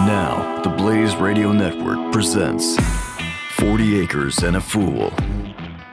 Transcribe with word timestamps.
And 0.00 0.08
now, 0.08 0.62
the 0.62 0.70
Blaze 0.70 1.14
Radio 1.16 1.52
Network 1.52 2.10
presents 2.10 2.78
40 3.56 4.00
Acres 4.00 4.38
and 4.38 4.56
a 4.56 4.60
Fool. 4.60 5.12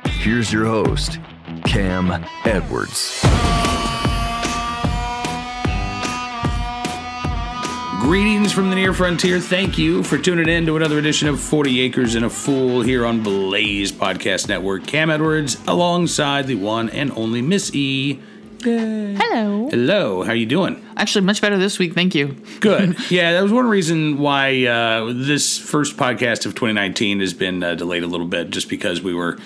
Here's 0.05 0.49
your 0.49 0.65
host, 0.65 1.19
Cam 1.65 2.23
Edwards. 2.45 3.19
Greetings 7.99 8.53
from 8.53 8.69
the 8.69 8.75
near 8.75 8.93
frontier. 8.93 9.41
Thank 9.41 9.77
you 9.77 10.01
for 10.03 10.17
tuning 10.17 10.47
in 10.47 10.65
to 10.67 10.77
another 10.77 10.99
edition 10.99 11.27
of 11.27 11.41
40 11.41 11.81
Acres 11.81 12.15
and 12.15 12.23
a 12.23 12.29
Fool 12.29 12.81
here 12.81 13.05
on 13.05 13.21
Blaze 13.21 13.91
Podcast 13.91 14.47
Network. 14.47 14.87
Cam 14.87 15.09
Edwards 15.09 15.57
alongside 15.67 16.47
the 16.47 16.55
one 16.55 16.89
and 16.91 17.11
only 17.11 17.41
Miss 17.41 17.75
E. 17.75 18.21
Hello. 18.63 19.69
Hello, 19.69 20.23
how 20.23 20.33
you 20.33 20.45
doing? 20.45 20.83
Actually, 20.95 21.25
much 21.25 21.41
better 21.41 21.57
this 21.57 21.77
week. 21.79 21.93
Thank 21.93 22.15
you. 22.15 22.35
Good. 22.59 22.97
yeah, 23.11 23.33
that 23.33 23.43
was 23.43 23.51
one 23.51 23.67
reason 23.67 24.17
why 24.17 24.65
uh, 24.65 25.13
this 25.13 25.57
first 25.57 25.97
podcast 25.97 26.45
of 26.45 26.55
2019 26.55 27.19
has 27.19 27.33
been 27.33 27.61
uh, 27.63 27.75
delayed 27.75 28.03
a 28.03 28.07
little 28.07 28.25
bit, 28.25 28.49
just 28.49 28.69
because 28.69 29.01
we 29.01 29.13
were 29.13 29.37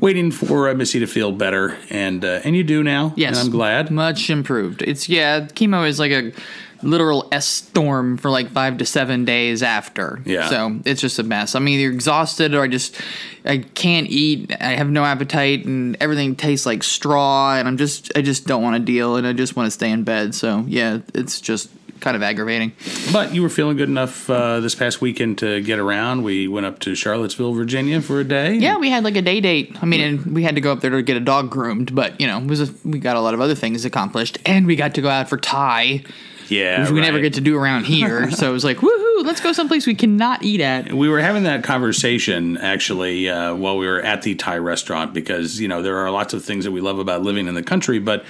waiting 0.00 0.30
for 0.30 0.68
uh, 0.68 0.74
Missy 0.74 0.98
to 1.00 1.06
feel 1.06 1.32
better, 1.32 1.78
and 1.90 2.24
uh, 2.24 2.40
and 2.44 2.54
you 2.54 2.62
do 2.62 2.82
now. 2.82 3.14
Yes, 3.16 3.38
and 3.38 3.46
I'm 3.46 3.50
glad. 3.52 3.90
Much 3.90 4.28
improved. 4.30 4.82
It's 4.82 5.08
yeah. 5.08 5.40
Chemo 5.40 5.88
is 5.88 5.98
like 5.98 6.12
a 6.12 6.32
literal 6.82 7.28
S 7.32 7.46
storm 7.46 8.16
for 8.16 8.30
like 8.30 8.50
five 8.50 8.78
to 8.78 8.86
seven 8.86 9.24
days 9.24 9.62
after. 9.62 10.20
Yeah. 10.24 10.48
So 10.48 10.80
it's 10.84 11.00
just 11.00 11.18
a 11.18 11.22
mess. 11.22 11.54
I'm 11.54 11.66
either 11.68 11.90
exhausted 11.90 12.54
or 12.54 12.62
I 12.62 12.68
just 12.68 13.00
I 13.44 13.58
can't 13.58 14.08
eat. 14.08 14.54
I 14.60 14.76
have 14.76 14.88
no 14.90 15.04
appetite 15.04 15.64
and 15.64 15.96
everything 16.00 16.36
tastes 16.36 16.66
like 16.66 16.82
straw 16.82 17.56
and 17.56 17.66
I'm 17.66 17.76
just 17.76 18.12
I 18.16 18.22
just 18.22 18.46
don't 18.46 18.62
want 18.62 18.76
to 18.76 18.80
deal 18.80 19.16
and 19.16 19.26
I 19.26 19.32
just 19.32 19.56
want 19.56 19.66
to 19.66 19.70
stay 19.70 19.90
in 19.90 20.04
bed. 20.04 20.34
So 20.34 20.64
yeah, 20.66 21.00
it's 21.14 21.40
just 21.40 21.70
kind 22.00 22.16
of 22.16 22.22
aggravating. 22.22 22.72
But 23.12 23.34
you 23.34 23.42
were 23.42 23.48
feeling 23.48 23.76
good 23.76 23.88
enough 23.88 24.28
uh, 24.30 24.60
this 24.60 24.74
past 24.74 25.00
weekend 25.00 25.38
to 25.38 25.60
get 25.62 25.78
around. 25.78 26.22
We 26.22 26.48
went 26.48 26.66
up 26.66 26.78
to 26.80 26.94
Charlottesville, 26.94 27.54
Virginia 27.54 28.00
for 28.00 28.20
a 28.20 28.24
day. 28.24 28.54
Yeah, 28.54 28.78
we 28.78 28.90
had 28.90 29.04
like 29.04 29.16
a 29.16 29.22
day 29.22 29.40
date. 29.40 29.76
I 29.82 29.86
mean, 29.86 30.00
and 30.00 30.34
we 30.34 30.42
had 30.42 30.54
to 30.54 30.60
go 30.60 30.72
up 30.72 30.80
there 30.80 30.90
to 30.90 31.02
get 31.02 31.16
a 31.16 31.20
dog 31.20 31.50
groomed, 31.50 31.94
but 31.94 32.20
you 32.20 32.26
know, 32.26 32.38
was 32.40 32.68
a, 32.68 32.72
we 32.84 32.98
got 32.98 33.16
a 33.16 33.20
lot 33.20 33.34
of 33.34 33.40
other 33.40 33.54
things 33.54 33.84
accomplished, 33.84 34.38
and 34.46 34.66
we 34.66 34.76
got 34.76 34.94
to 34.94 35.02
go 35.02 35.08
out 35.08 35.28
for 35.28 35.36
Thai, 35.36 36.04
Yeah, 36.48 36.80
which 36.80 36.90
we 36.90 37.00
right. 37.00 37.06
never 37.06 37.20
get 37.20 37.34
to 37.34 37.40
do 37.40 37.56
around 37.56 37.84
here. 37.84 38.30
so 38.30 38.48
it 38.48 38.52
was 38.52 38.64
like, 38.64 38.78
woohoo, 38.78 39.24
let's 39.24 39.40
go 39.40 39.52
someplace 39.52 39.86
we 39.86 39.94
cannot 39.94 40.42
eat 40.42 40.60
at. 40.60 40.92
We 40.92 41.08
were 41.08 41.20
having 41.20 41.44
that 41.44 41.64
conversation 41.64 42.56
actually 42.58 43.28
uh, 43.28 43.54
while 43.54 43.76
we 43.76 43.86
were 43.86 44.00
at 44.00 44.22
the 44.22 44.34
Thai 44.34 44.58
restaurant 44.58 45.12
because 45.12 45.60
you 45.60 45.68
know 45.68 45.82
there 45.82 45.98
are 45.98 46.10
lots 46.10 46.34
of 46.34 46.44
things 46.44 46.64
that 46.64 46.72
we 46.72 46.80
love 46.80 46.98
about 46.98 47.22
living 47.22 47.48
in 47.48 47.54
the 47.54 47.62
country, 47.62 47.98
but 47.98 48.24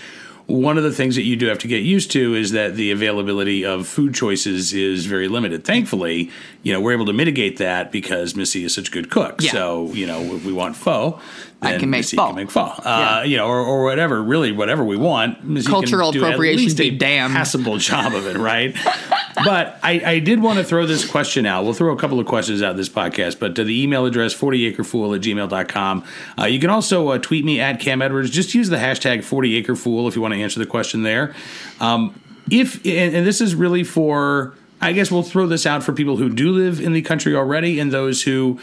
one 0.48 0.78
of 0.78 0.82
the 0.82 0.92
things 0.92 1.14
that 1.16 1.24
you 1.24 1.36
do 1.36 1.46
have 1.46 1.58
to 1.58 1.68
get 1.68 1.82
used 1.82 2.10
to 2.12 2.34
is 2.34 2.52
that 2.52 2.74
the 2.74 2.90
availability 2.90 3.66
of 3.66 3.86
food 3.86 4.14
choices 4.14 4.72
is 4.72 5.04
very 5.04 5.28
limited. 5.28 5.62
Thankfully, 5.62 6.30
you 6.62 6.72
know 6.72 6.80
we're 6.80 6.92
able 6.92 7.06
to 7.06 7.12
mitigate 7.12 7.58
that 7.58 7.92
because 7.92 8.34
Missy 8.34 8.64
is 8.64 8.74
such 8.74 8.88
a 8.88 8.90
good 8.90 9.10
cook. 9.10 9.42
Yeah. 9.42 9.52
So 9.52 9.92
you 9.92 10.06
know 10.06 10.20
if 10.36 10.44
we 10.44 10.52
want 10.52 10.74
pho. 10.74 11.20
I 11.60 11.78
can 11.78 11.90
make 11.90 12.04
pho. 12.04 12.28
Can 12.28 12.36
make. 12.36 12.56
Uh, 12.56 12.72
Yeah. 12.84 13.22
You 13.24 13.36
know, 13.38 13.48
or, 13.48 13.58
or 13.58 13.84
whatever. 13.84 14.22
Really, 14.22 14.52
whatever 14.52 14.84
we 14.84 14.96
want. 14.96 15.38
Cultural 15.66 16.12
can 16.12 16.20
do 16.20 16.24
at 16.24 16.28
appropriation 16.30 16.64
least 16.64 16.78
be 16.78 16.88
a 16.88 16.90
damned. 16.90 17.34
passable 17.34 17.78
job 17.78 18.14
of 18.14 18.26
it, 18.26 18.36
right? 18.36 18.74
but 19.44 19.78
I, 19.82 20.00
I 20.04 20.18
did 20.20 20.40
want 20.40 20.58
to 20.58 20.64
throw 20.64 20.86
this 20.86 21.08
question 21.08 21.46
out. 21.46 21.64
We'll 21.64 21.74
throw 21.74 21.92
a 21.92 21.98
couple 21.98 22.20
of 22.20 22.26
questions 22.26 22.62
out 22.62 22.76
this 22.76 22.88
podcast, 22.88 23.40
but 23.40 23.56
to 23.56 23.64
the 23.64 23.82
email 23.82 24.06
address 24.06 24.34
40acrefool 24.34 25.16
at 25.16 25.22
gmail.com. 25.22 26.04
Uh, 26.38 26.44
you 26.44 26.60
can 26.60 26.70
also 26.70 27.08
uh, 27.08 27.18
tweet 27.18 27.44
me 27.44 27.60
at 27.60 27.80
Cam 27.80 28.02
Edwards. 28.02 28.30
Just 28.30 28.54
use 28.54 28.68
the 28.68 28.76
hashtag 28.76 29.18
40acrefool 29.18 30.08
if 30.08 30.14
you 30.14 30.22
want 30.22 30.34
to 30.34 30.40
answer 30.40 30.60
the 30.60 30.66
question 30.66 31.02
there. 31.02 31.34
Um, 31.80 32.20
if 32.50 32.76
and, 32.86 33.14
and 33.16 33.26
this 33.26 33.40
is 33.40 33.54
really 33.54 33.84
for, 33.84 34.54
I 34.80 34.92
guess 34.92 35.10
we'll 35.10 35.22
throw 35.24 35.46
this 35.46 35.66
out 35.66 35.82
for 35.82 35.92
people 35.92 36.16
who 36.16 36.30
do 36.30 36.52
live 36.52 36.80
in 36.80 36.92
the 36.92 37.02
country 37.02 37.34
already 37.34 37.80
and 37.80 37.92
those 37.92 38.22
who 38.22 38.60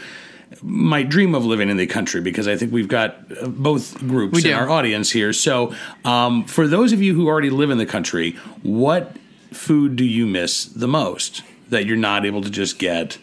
might 0.62 1.08
dream 1.08 1.34
of 1.34 1.44
living 1.44 1.68
in 1.68 1.76
the 1.76 1.86
country 1.86 2.20
because 2.20 2.46
I 2.48 2.56
think 2.56 2.72
we've 2.72 2.88
got 2.88 3.16
uh, 3.40 3.48
both 3.48 3.98
groups 3.98 4.44
in 4.44 4.52
our 4.52 4.70
audience 4.70 5.10
here. 5.10 5.32
So, 5.32 5.74
um, 6.04 6.44
for 6.44 6.66
those 6.68 6.92
of 6.92 7.02
you 7.02 7.14
who 7.14 7.26
already 7.26 7.50
live 7.50 7.70
in 7.70 7.78
the 7.78 7.86
country, 7.86 8.32
what 8.62 9.16
food 9.52 9.96
do 9.96 10.04
you 10.04 10.26
miss 10.26 10.64
the 10.64 10.88
most 10.88 11.42
that 11.68 11.86
you're 11.86 11.96
not 11.96 12.24
able 12.24 12.42
to 12.42 12.50
just 12.50 12.78
get, 12.78 13.18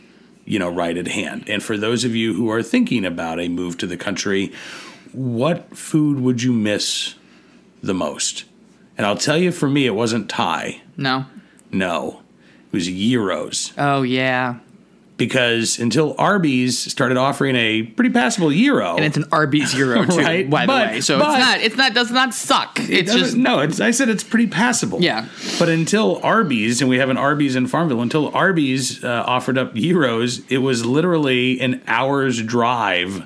you 0.46 0.60
know, 0.60 0.70
right 0.70 0.98
at 0.98 1.08
hand? 1.08 1.46
And 1.48 1.64
for 1.64 1.78
those 1.78 2.04
of 2.04 2.16
you 2.16 2.34
who 2.34 2.50
are 2.50 2.64
thinking 2.64 3.06
about 3.06 3.40
a 3.40 3.48
move 3.48 3.78
to 3.80 3.88
the 3.88 3.98
country, 3.98 4.52
what 5.14 5.78
food 5.78 6.20
would 6.20 6.44
you 6.44 6.52
miss 6.52 7.16
the 7.82 7.94
most? 7.94 8.46
And 8.98 9.08
I'll 9.08 9.18
tell 9.18 9.38
you, 9.38 9.52
for 9.52 9.70
me, 9.70 9.86
it 9.86 9.96
wasn't 9.96 10.30
Thai. 10.30 10.82
No. 10.98 11.26
No, 11.72 12.22
it 12.68 12.74
was 12.74 12.88
gyros 12.88 13.74
Oh 13.78 14.04
yeah, 14.04 14.60
because 15.18 15.78
until 15.80 16.16
Arby's 16.18 16.78
started 16.92 17.18
offering 17.18 17.56
a 17.56 17.84
pretty 17.84 18.10
passable 18.12 18.50
gyro, 18.52 18.96
and 18.96 19.06
it's 19.06 19.18
an 19.18 19.26
Arby's 19.32 19.72
gyro 19.74 20.06
too, 20.06 20.18
Right, 20.18 20.50
by 20.50 20.66
but- 20.66 20.86
the 20.88 20.92
way. 20.96 21.02
So 21.02 21.18
it's 21.18 21.24
not. 21.28 21.62
It's 21.62 21.76
not. 21.78 21.94
Does 21.94 22.12
not 22.12 22.34
suck. 22.34 22.80
It's 22.80 23.12
doesn't- 23.12 23.20
just 23.20 23.38
no. 23.38 23.60
It's, 23.60 23.80
I 23.80 23.92
said 23.92 24.10
it's 24.10 24.24
pretty 24.24 24.48
passable. 24.48 25.02
Yeah. 25.02 25.28
But 25.60 25.70
until 25.70 26.20
Arby's, 26.24 26.82
and 26.82 26.90
we 26.90 26.98
have 26.98 27.10
an 27.10 27.18
Arby's 27.18 27.56
in 27.56 27.68
Farmville, 27.68 28.02
until 28.02 28.30
Arby's 28.36 29.04
uh, 29.04 29.24
offered 29.28 29.58
up 29.58 29.74
gyros, 29.76 30.42
it 30.50 30.58
was 30.60 30.86
literally 30.86 31.60
an 31.62 31.82
hour's 31.88 32.42
drive 32.42 33.26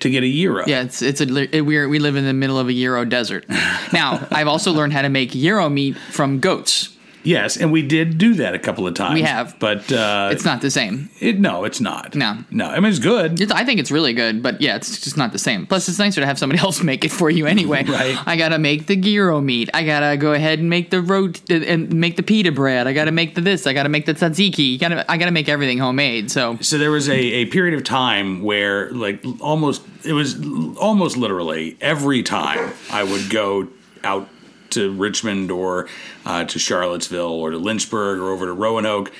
to 0.00 0.10
get 0.10 0.22
a 0.24 0.30
gyro. 0.32 0.64
Yeah, 0.66 0.82
it's 0.82 1.00
it's 1.02 1.20
a 1.20 1.56
it, 1.56 1.62
we 1.62 1.86
we 1.86 1.98
live 1.98 2.16
in 2.16 2.24
the 2.24 2.34
middle 2.34 2.58
of 2.58 2.68
a 2.68 2.72
gyro 2.72 3.04
desert. 3.04 3.46
Now, 3.92 4.26
I've 4.32 4.48
also 4.48 4.72
learned 4.72 4.92
how 4.94 5.02
to 5.02 5.08
make 5.08 5.30
gyro 5.30 5.68
meat 5.68 5.96
from 5.96 6.40
goats. 6.40 6.95
Yes, 7.26 7.56
and 7.56 7.72
we 7.72 7.82
did 7.82 8.18
do 8.18 8.34
that 8.34 8.54
a 8.54 8.58
couple 8.58 8.86
of 8.86 8.94
times. 8.94 9.14
We 9.14 9.22
have. 9.22 9.58
but 9.58 9.90
uh, 9.90 10.30
It's 10.32 10.44
not 10.44 10.60
the 10.60 10.70
same. 10.70 11.10
It, 11.20 11.40
no, 11.40 11.64
it's 11.64 11.80
not. 11.80 12.14
No. 12.14 12.38
no. 12.50 12.66
I 12.66 12.78
mean, 12.78 12.90
it's 12.90 13.00
good. 13.00 13.40
It's, 13.40 13.50
I 13.52 13.64
think 13.64 13.80
it's 13.80 13.90
really 13.90 14.12
good, 14.12 14.42
but 14.42 14.60
yeah, 14.60 14.76
it's 14.76 15.00
just 15.00 15.16
not 15.16 15.32
the 15.32 15.38
same. 15.38 15.66
Plus, 15.66 15.88
it's 15.88 15.98
nicer 15.98 16.20
to 16.20 16.26
have 16.26 16.38
somebody 16.38 16.60
else 16.62 16.82
make 16.82 17.04
it 17.04 17.10
for 17.10 17.28
you 17.30 17.46
anyway. 17.46 17.84
Right. 17.96 18.16
I 18.26 18.36
gotta 18.36 18.58
make 18.58 18.86
the 18.86 18.96
gyro 18.96 19.40
meat. 19.40 19.70
I 19.72 19.84
gotta 19.84 20.16
go 20.16 20.32
ahead 20.34 20.58
and 20.58 20.68
make 20.68 20.90
the 20.90 21.00
rot 21.00 21.40
and 21.50 21.92
make 21.94 22.16
the 22.16 22.22
pita 22.22 22.52
bread. 22.52 22.86
I 22.86 22.92
gotta 22.92 23.12
make 23.12 23.34
the 23.34 23.40
this. 23.40 23.66
I 23.66 23.72
gotta 23.72 23.88
make 23.88 24.06
the 24.06 24.12
tzatziki. 24.14 24.78
Gotta, 24.78 25.10
I 25.10 25.16
gotta 25.16 25.30
make 25.30 25.48
everything 25.48 25.78
homemade. 25.78 26.30
So 26.30 26.58
So 26.60 26.78
there 26.78 26.90
was 26.90 27.08
a, 27.08 27.14
a 27.16 27.44
period 27.46 27.74
of 27.74 27.84
time 27.84 28.42
where, 28.42 28.90
like, 28.92 29.24
almost 29.40 29.82
it 30.04 30.12
was 30.12 30.36
almost 30.76 31.16
literally 31.16 31.76
every 31.80 32.22
time 32.22 32.72
I 32.90 33.02
would 33.02 33.30
go 33.30 33.68
out 34.04 34.28
to 34.76 34.92
Richmond 34.92 35.50
or 35.50 35.88
uh, 36.24 36.44
to 36.44 36.58
Charlottesville 36.58 37.32
or 37.32 37.50
to 37.50 37.58
Lynchburg 37.58 38.18
or 38.18 38.30
over 38.30 38.46
to 38.46 38.52
Roanoke, 38.52 39.12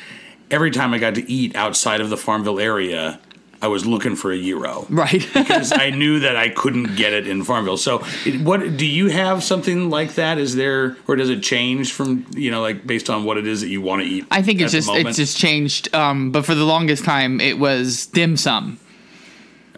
every 0.51 0.71
time 0.71 0.95
I 0.95 0.99
got 0.99 1.17
to 1.17 1.31
eat 1.31 1.57
outside 1.57 2.01
of 2.01 2.11
the 2.11 2.17
Farmville 2.17 2.61
area, 2.61 3.19
I 3.63 3.69
was 3.69 3.87
looking 3.87 4.17
for 4.17 4.31
a 4.33 4.41
gyro. 4.41 4.87
right. 4.91 5.27
Because 5.35 5.73
I 5.73 5.91
knew 5.91 6.21
that 6.21 6.37
I 6.37 6.51
couldn't 6.51 6.97
get 6.97 7.13
it 7.13 7.27
in 7.27 7.43
Farmville. 7.43 7.79
So, 7.79 8.05
it, 8.25 8.41
what 8.41 8.77
do 8.77 8.87
you 8.87 9.09
have 9.09 9.43
something 9.43 9.91
like 9.91 10.15
that? 10.15 10.39
Is 10.39 10.55
there, 10.57 10.97
or 11.09 11.17
does 11.17 11.31
it 11.31 11.43
change 11.43 11.93
from 11.93 12.27
you 12.35 12.51
know, 12.51 12.61
like 12.61 12.87
based 12.87 13.09
on 13.09 13.25
what 13.25 13.39
it 13.39 13.47
is 13.47 13.63
that 13.63 13.69
you 13.69 13.81
want 13.81 14.03
to 14.03 14.09
eat? 14.09 14.27
I 14.31 14.43
think 14.43 14.61
it's 14.61 14.73
just 14.73 14.91
it's 14.91 15.17
just 15.17 15.37
changed. 15.37 15.95
Um, 15.95 16.33
but 16.33 16.45
for 16.45 16.55
the 16.55 16.65
longest 16.65 17.05
time, 17.05 17.41
it 17.41 17.59
was 17.59 18.07
dim 18.07 18.37
sum. 18.37 18.79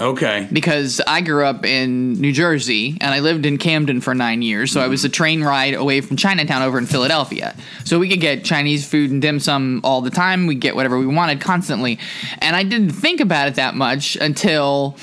Okay. 0.01 0.49
because 0.53 1.01
I 1.07 1.21
grew 1.21 1.45
up 1.45 1.65
in 1.65 2.15
New 2.15 2.33
Jersey 2.33 2.97
and 3.01 3.15
I 3.15 3.21
lived 3.21 3.47
in 3.47 3.59
Camden 3.59 4.01
for 4.01 4.15
nine 4.15 4.43
years. 4.43 4.73
So 4.73 4.81
I 4.81 4.89
was 4.89 5.05
a 5.05 5.09
mm-hmm. 5.09 5.13
train 5.13 5.43
ride 5.43 5.75
away 5.75 6.01
from 6.01 6.17
Chinatown 6.17 6.63
over 6.63 6.79
in 6.79 6.87
Philadelphia. 6.87 7.55
So 7.85 7.99
we 7.99 8.09
could 8.09 8.21
get 8.21 8.45
Chinese 8.45 8.89
food 8.89 9.11
and 9.11 9.21
dim 9.23 9.41
sum 9.41 9.81
all 9.85 10.01
the 10.01 10.11
time. 10.11 10.47
We 10.47 10.55
get 10.55 10.77
whatever 10.77 10.99
we 10.99 11.07
wanted 11.07 11.41
constantly. 11.41 11.99
And 12.39 12.55
I 12.57 12.63
didn't 12.63 12.91
think 12.91 13.21
about 13.21 13.49
it 13.49 13.55
that 13.57 13.75
much 13.75 14.17
until. 14.17 14.97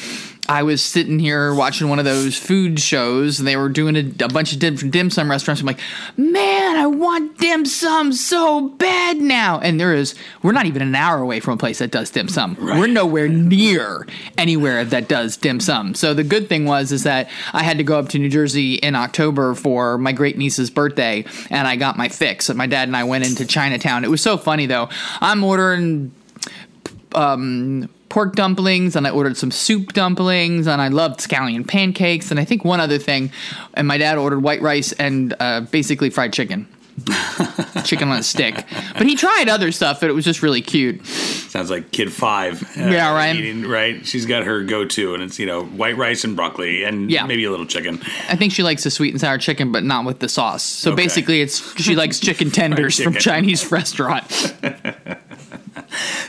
I 0.48 0.64
was 0.64 0.84
sitting 0.84 1.18
here 1.18 1.54
watching 1.54 1.90
one 1.90 1.98
of 1.98 2.06
those 2.06 2.38
food 2.38 2.80
shows, 2.80 3.40
and 3.40 3.48
they 3.48 3.58
were 3.58 3.70
doing 3.70 3.96
a, 3.96 4.26
a 4.26 4.28
bunch 4.28 4.54
of 4.54 4.60
different 4.60 4.94
dim 4.94 5.10
sum 5.10 5.30
restaurants. 5.30 5.62
I'm 5.62 5.66
like, 5.66 5.80
man, 6.18 6.78
I 6.78 6.86
want 6.86 7.38
dim 7.40 7.66
sum 7.66 8.14
so 8.14 8.70
bad 8.70 9.18
now. 9.18 9.60
And 9.60 9.80
there 9.80 9.94
is, 9.94 10.14
we're 10.44 10.52
not 10.52 10.68
even 10.68 10.82
an 10.82 10.94
hour 10.94 11.20
away 11.20 11.40
from 11.40 11.56
a 11.56 11.58
place 11.58 11.80
that 11.80 11.92
does 11.92 12.12
dim 12.12 12.28
sum. 12.28 12.56
We're 12.60 12.88
nowhere 12.88 13.28
near 13.28 14.08
anywhere 14.38 14.86
that 14.86 15.08
does 15.08 15.36
dim 15.36 15.60
sum. 15.60 15.96
So 15.96 16.14
the 16.14 16.24
good 16.24 16.48
thing 16.48 16.66
was 16.66 16.92
is 16.92 17.04
that 17.04 17.30
I 17.54 17.64
had 17.64 17.78
to 17.80 17.84
go 17.84 17.98
up 17.98 18.10
to 18.10 18.20
New 18.20 18.30
Jersey 18.30 18.76
in 18.76 18.96
October 18.96 19.56
for 19.56 19.98
my 19.98 20.12
great 20.12 20.38
niece's 20.38 20.70
birthday, 20.70 21.26
and 21.50 21.68
I 21.68 21.76
got 21.76 21.98
my 21.98 22.10
fix. 22.10 22.50
And 22.50 22.58
my 22.58 22.68
dad 22.68 22.88
and 22.88 22.96
I 22.96 23.04
went 23.04 23.26
into 23.26 23.46
Chinatown. 23.46 24.04
It 24.04 24.10
was 24.10 24.22
so 24.22 24.38
funny 24.38 24.68
though. 24.68 24.90
I'm 25.22 25.44
ordering 25.44 26.14
um, 27.16 27.90
pork 28.16 28.34
dumplings 28.34 28.96
and 28.96 29.06
I 29.06 29.10
ordered 29.10 29.36
some 29.36 29.52
soup 29.52 29.92
dumplings 29.92 30.68
and 30.68 30.82
I 30.82 30.88
loved 30.88 31.20
scallion 31.20 31.68
pancakes 31.68 32.32
and 32.32 32.40
I 32.40 32.46
think 32.46 32.64
one 32.64 32.80
other 32.80 32.98
thing. 32.98 33.30
And 33.74 33.86
my 33.90 33.98
dad 33.98 34.18
ordered 34.18 34.40
white 34.42 34.62
rice 34.62 34.94
and 34.94 35.36
uh, 35.42 35.60
basically 35.70 36.10
fried 36.10 36.32
chicken. 36.32 36.66
chicken 37.84 38.08
on 38.08 38.18
a 38.20 38.24
stick. 38.24 38.56
But 38.98 39.06
he 39.06 39.18
tried 39.18 39.50
other 39.50 39.74
stuff, 39.74 40.00
but 40.00 40.10
it 40.10 40.14
was 40.14 40.24
just 40.24 40.42
really 40.42 40.62
cute. 40.62 41.06
Sounds 41.06 41.70
like 41.70 41.92
Kid 41.92 42.10
Five. 42.14 42.64
uh, 42.78 42.86
Yeah, 42.90 43.14
right. 43.14 43.36
Eating, 43.36 43.68
right. 43.68 44.06
She's 44.08 44.26
got 44.26 44.46
her 44.46 44.64
go-to, 44.64 45.14
and 45.14 45.22
it's 45.22 45.38
you 45.38 45.46
know 45.46 45.66
white 45.66 45.98
rice 45.98 46.24
and 46.24 46.38
broccoli, 46.38 46.84
and 46.86 47.12
Yeah. 47.12 47.26
maybe 47.26 47.44
a 47.44 47.52
little 47.52 47.66
chicken. 47.66 48.00
I 48.30 48.38
think 48.38 48.54
she 48.54 48.64
likes 48.64 48.86
the 48.86 48.92
sweet 48.92 49.12
and 49.12 49.20
sour 49.20 49.38
chicken, 49.38 49.74
but 49.74 49.84
not 49.84 50.06
with 50.06 50.20
the 50.20 50.30
sauce. 50.30 50.64
So 50.64 50.94
Okay. 50.94 51.04
basically, 51.04 51.42
it's 51.42 51.60
she 51.82 51.98
likes 51.98 52.18
chicken 52.22 52.50
tenders 52.60 52.98
from. 52.98 53.14
Chinese 53.16 53.70
restaurant. 53.74 54.24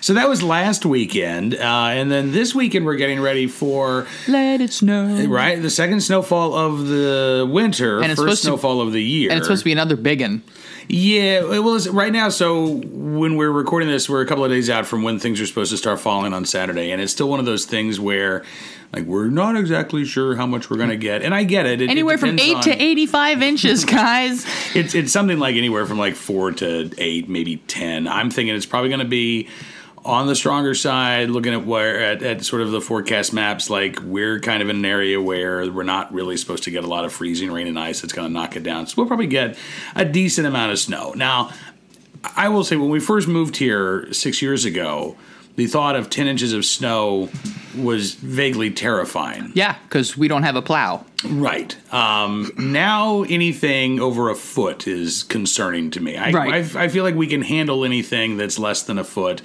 So 0.07 0.15
that 0.15 0.29
was 0.29 0.41
last 0.41 0.87
weekend, 0.87 1.57
uh, 1.57 1.59
and 1.59 2.09
then 2.13 2.31
this 2.31 2.55
weekend 2.55 2.87
we're 2.87 2.95
getting 2.95 3.19
ready 3.19 3.49
for 3.49 4.07
Let 4.29 4.61
it 4.61 4.73
snow. 4.73 5.27
right 5.27 5.61
the 5.61 5.69
second 5.69 6.01
snowfall 6.01 6.55
of 6.55 6.87
the 6.87 7.45
winter, 7.51 8.01
And 8.01 8.13
it's 8.13 8.21
first 8.21 8.21
supposed 8.21 8.43
to- 8.43 8.47
snowfall 8.51 8.81
of 8.83 8.93
the 8.93 9.03
year, 9.03 9.31
And 9.31 9.39
it's 9.39 9.49
supposed 9.49 9.63
to 9.63 9.65
be 9.65 9.73
another 9.73 9.97
big 9.97 10.21
one. 10.21 10.43
Yeah, 10.89 11.41
well, 11.59 11.77
right 11.91 12.13
now. 12.13 12.29
So 12.29 12.67
when 12.85 13.35
we're 13.35 13.51
recording 13.51 13.89
this, 13.89 14.09
we're 14.09 14.21
a 14.21 14.27
couple 14.27 14.45
of 14.45 14.51
days 14.53 14.71
out 14.71 14.87
from 14.87 15.03
when 15.03 15.19
things 15.19 15.41
are 15.41 15.47
supposed 15.47 15.73
to 15.73 15.77
start 15.77 15.99
falling 15.99 16.33
on 16.33 16.45
Saturday, 16.45 16.93
and 16.93 17.03
it's 17.03 17.11
still 17.11 17.29
one 17.29 17.41
of 17.41 17.47
those 17.47 17.65
things 17.65 17.99
where, 17.99 18.45
like, 18.95 19.07
we're 19.07 19.27
not 19.27 19.57
exactly 19.57 20.05
sure 20.05 20.37
how 20.37 20.47
much 20.47 20.71
we're 20.71 20.77
going 20.77 20.91
to 20.91 20.97
get, 20.97 21.23
and 21.23 21.35
I 21.35 21.43
get 21.43 21.67
it. 21.67 21.81
it 21.81 21.87
it 21.87 21.91
Anywhere 21.91 22.17
from 22.17 22.39
eight 22.39 22.55
on- 22.55 22.63
to 22.63 22.81
eighty-five 22.81 23.43
inches, 23.43 23.85
guys. 24.03 24.47
It's 24.73 24.95
it's 24.95 25.11
something 25.11 25.41
like 25.41 25.57
anywhere 25.57 25.85
from 25.85 25.99
like 25.99 26.15
four 26.15 26.53
to 26.53 26.93
eight, 26.97 27.29
maybe 27.29 27.57
ten. 27.67 28.07
I'm 28.07 28.31
thinking 28.31 28.55
it's 28.55 28.67
probably 28.67 28.91
going 28.91 29.01
to 29.01 29.05
be 29.05 29.49
on 30.07 30.27
the 30.27 30.37
stronger 30.37 30.75
side. 30.75 31.31
Looking 31.31 31.53
at 31.53 31.67
where 31.67 32.03
at, 32.03 32.23
at 32.23 32.45
sort 32.45 32.63
of 32.63 32.71
the 32.71 32.81
forecast 32.81 33.33
maps, 33.33 33.69
like 33.69 34.01
we're 34.01 34.41
kind 34.41 34.63
of 34.63 34.69
in 34.69 34.77
an 34.77 34.85
area 34.85 35.21
where 35.21 35.71
we're 35.71 35.83
not 35.83 36.13
really 36.13 36.37
supposed 36.37 36.65
to 36.65 36.71
get 36.71 36.85
a 36.85 36.87
lot 36.87 37.05
of 37.05 37.13
freezing 37.13 37.51
rain 37.51 37.67
and 37.67 37.79
ice. 37.79 38.01
That's 38.01 38.13
going 38.13 38.29
to 38.29 38.33
knock 38.33 38.57
it 38.57 38.63
down. 38.63 38.87
So 38.87 38.95
we'll 38.97 39.07
probably 39.07 39.27
get 39.27 39.59
a 39.95 40.05
decent 40.05 40.47
amount 40.47 40.73
of 40.73 40.79
snow. 40.79 41.13
Now, 41.15 41.51
I 42.37 42.49
will 42.49 42.65
say 42.65 42.77
when 42.77 42.91
we 42.91 43.01
first 43.01 43.29
moved 43.29 43.57
here 43.57 44.13
six 44.13 44.41
years 44.41 44.65
ago. 44.65 45.17
The 45.57 45.67
thought 45.67 45.97
of 45.97 46.11
10 46.11 46.27
inches 46.27 46.53
of 46.53 46.67
snow 46.67 47.31
was 47.75 48.13
vaguely 48.13 48.71
terrifying. 48.71 49.53
Yeah, 49.55 49.77
because 49.85 50.15
we 50.15 50.29
don't 50.29 50.43
have 50.43 50.55
a 50.55 50.61
plow. 50.61 51.07
Right. 51.25 51.77
Um, 51.93 52.51
now 52.59 53.23
anything 53.23 54.01
over 54.01 54.29
a 54.31 54.35
foot 54.35 54.87
is 54.87 55.23
concerning 55.23 55.91
to 55.93 56.01
me. 56.01 56.17
I, 56.17 56.31
Right. 56.31 56.77
I, 56.77 56.85
I 56.85 56.89
feel 56.89 57.05
like 57.05 57.15
we 57.15 57.27
can 57.27 57.43
handle 57.43 57.85
anything 57.85 58.37
that's 58.37 58.59
less 58.59 58.83
than 58.83 58.99
a 58.99 59.05
foot. 59.05 59.41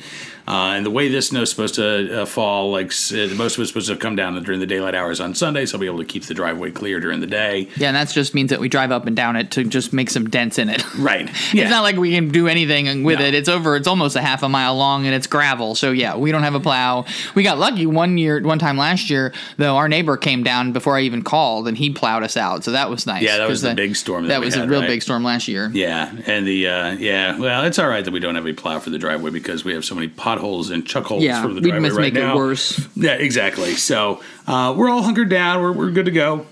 Uh, 0.48 0.74
and 0.76 0.86
the 0.86 0.90
way 0.90 1.08
this 1.08 1.28
snow's 1.28 1.50
supposed 1.52 1.76
to 1.76 2.24
uh, 2.24 2.26
fall, 2.26 2.72
like 2.72 2.88
uh, 2.88 3.28
most 3.36 3.56
of 3.56 3.62
it's 3.62 3.70
supposed 3.70 3.88
to 3.88 3.96
come 3.96 4.16
down 4.16 4.42
during 4.44 4.60
the 4.60 4.66
daylight 4.66 4.96
hours 4.96 5.22
on 5.22 5.34
Sunday, 5.36 5.66
so 5.66 5.78
I'll 5.78 5.80
be 5.80 5.86
able 5.86 6.00
to 6.00 6.04
keep 6.06 6.24
the 6.26 6.34
driveway 6.34 6.72
clear 6.72 7.00
during 7.00 7.22
the 7.22 7.28
day. 7.28 7.70
Yeah, 7.78 7.90
and 7.90 7.96
that 7.96 8.10
just 8.10 8.34
means 8.34 8.50
that 8.50 8.60
we 8.60 8.68
drive 8.68 8.92
up 8.92 9.06
and 9.06 9.16
down 9.16 9.36
it 9.36 9.52
to 9.52 9.64
just 9.64 9.94
make 9.94 10.10
some 10.10 10.30
dents 10.30 10.58
in 10.58 10.68
it. 10.70 10.84
Right. 10.96 11.30
Yeah. 11.54 11.64
It's 11.64 11.72
not 11.72 11.82
like 11.84 11.96
we 11.98 12.12
can 12.12 12.30
do 12.30 12.48
anything 12.48 13.04
with 13.04 13.20
No. 13.20 13.26
it. 13.26 13.34
It's 13.34 13.50
over. 13.50 13.76
It's 13.76 13.88
almost 13.88 14.16
a 14.16 14.22
half 14.22 14.42
a 14.42 14.50
mile 14.50 14.76
long, 14.76 15.06
and 15.06 15.14
it's 15.14 15.28
gravel. 15.28 15.76
So 15.76 15.92
yeah, 15.92 16.16
we 16.18 16.32
don't 16.32 16.44
have 16.44 16.56
a 16.56 16.60
plow. 16.60 17.06
We 17.36 17.44
got 17.44 17.58
lucky 17.60 17.86
one 17.86 18.18
year, 18.18 18.42
one 18.42 18.58
time 18.58 18.78
last 18.78 19.10
year, 19.10 19.34
though. 19.58 19.76
Our 19.78 19.88
neighbor 19.90 20.18
came 20.18 20.44
down 20.44 20.72
before 20.72 20.98
I 20.98 21.02
even 21.02 21.24
called, 21.24 21.61
and 21.68 21.78
he 21.78 21.90
plowed 21.92 22.24
us 22.24 22.36
out. 22.38 22.64
So 22.64 22.72
that 22.72 22.90
was 22.90 23.06
nice. 23.06 23.24
Yeah, 23.24 23.38
that 23.38 23.48
was 23.48 23.62
the 23.62 23.74
big 23.76 23.96
storm 23.96 24.24
that 24.24 24.30
That, 24.30 24.42
was 24.42 24.56
a 24.56 24.68
real 24.68 24.82
right? 24.82 24.88
big 24.88 25.02
storm 25.02 25.24
last 25.24 25.48
year. 25.48 25.70
Yeah, 25.74 26.12
and 26.26 26.46
the 26.48 26.68
uh, 26.68 26.92
yeah, 26.94 27.38
well, 27.38 27.64
it's 27.64 27.80
all 27.80 27.88
right 27.88 28.04
that 28.04 28.12
we 28.12 28.20
don't 28.20 28.36
have 28.36 28.48
a 28.48 28.54
plow 28.54 28.80
for 28.80 28.90
the 28.90 28.98
driveway 28.98 29.32
because 29.32 29.64
we 29.66 29.74
have 29.74 29.86
so 29.86 29.96
many 29.96 30.08
potholes 30.08 30.70
and 30.70 30.86
chuck 30.86 31.06
holes 31.06 31.24
Yeah, 31.24 31.42
for 31.42 31.50
the 31.54 31.62
driveway 31.62 31.80
must 31.80 31.96
right 31.96 32.14
make 32.14 32.16
it 32.16 32.26
now. 32.26 32.36
worse. 32.36 32.88
Yeah, 32.96 33.14
exactly. 33.14 33.74
So 33.76 34.22
uh, 34.48 34.74
we're 34.78 34.90
all 34.90 35.02
hunkered 35.04 35.30
down. 35.30 35.62
We're 35.62 35.72
we're 35.72 35.92
good 35.92 36.06
to 36.06 36.12
go. 36.12 36.46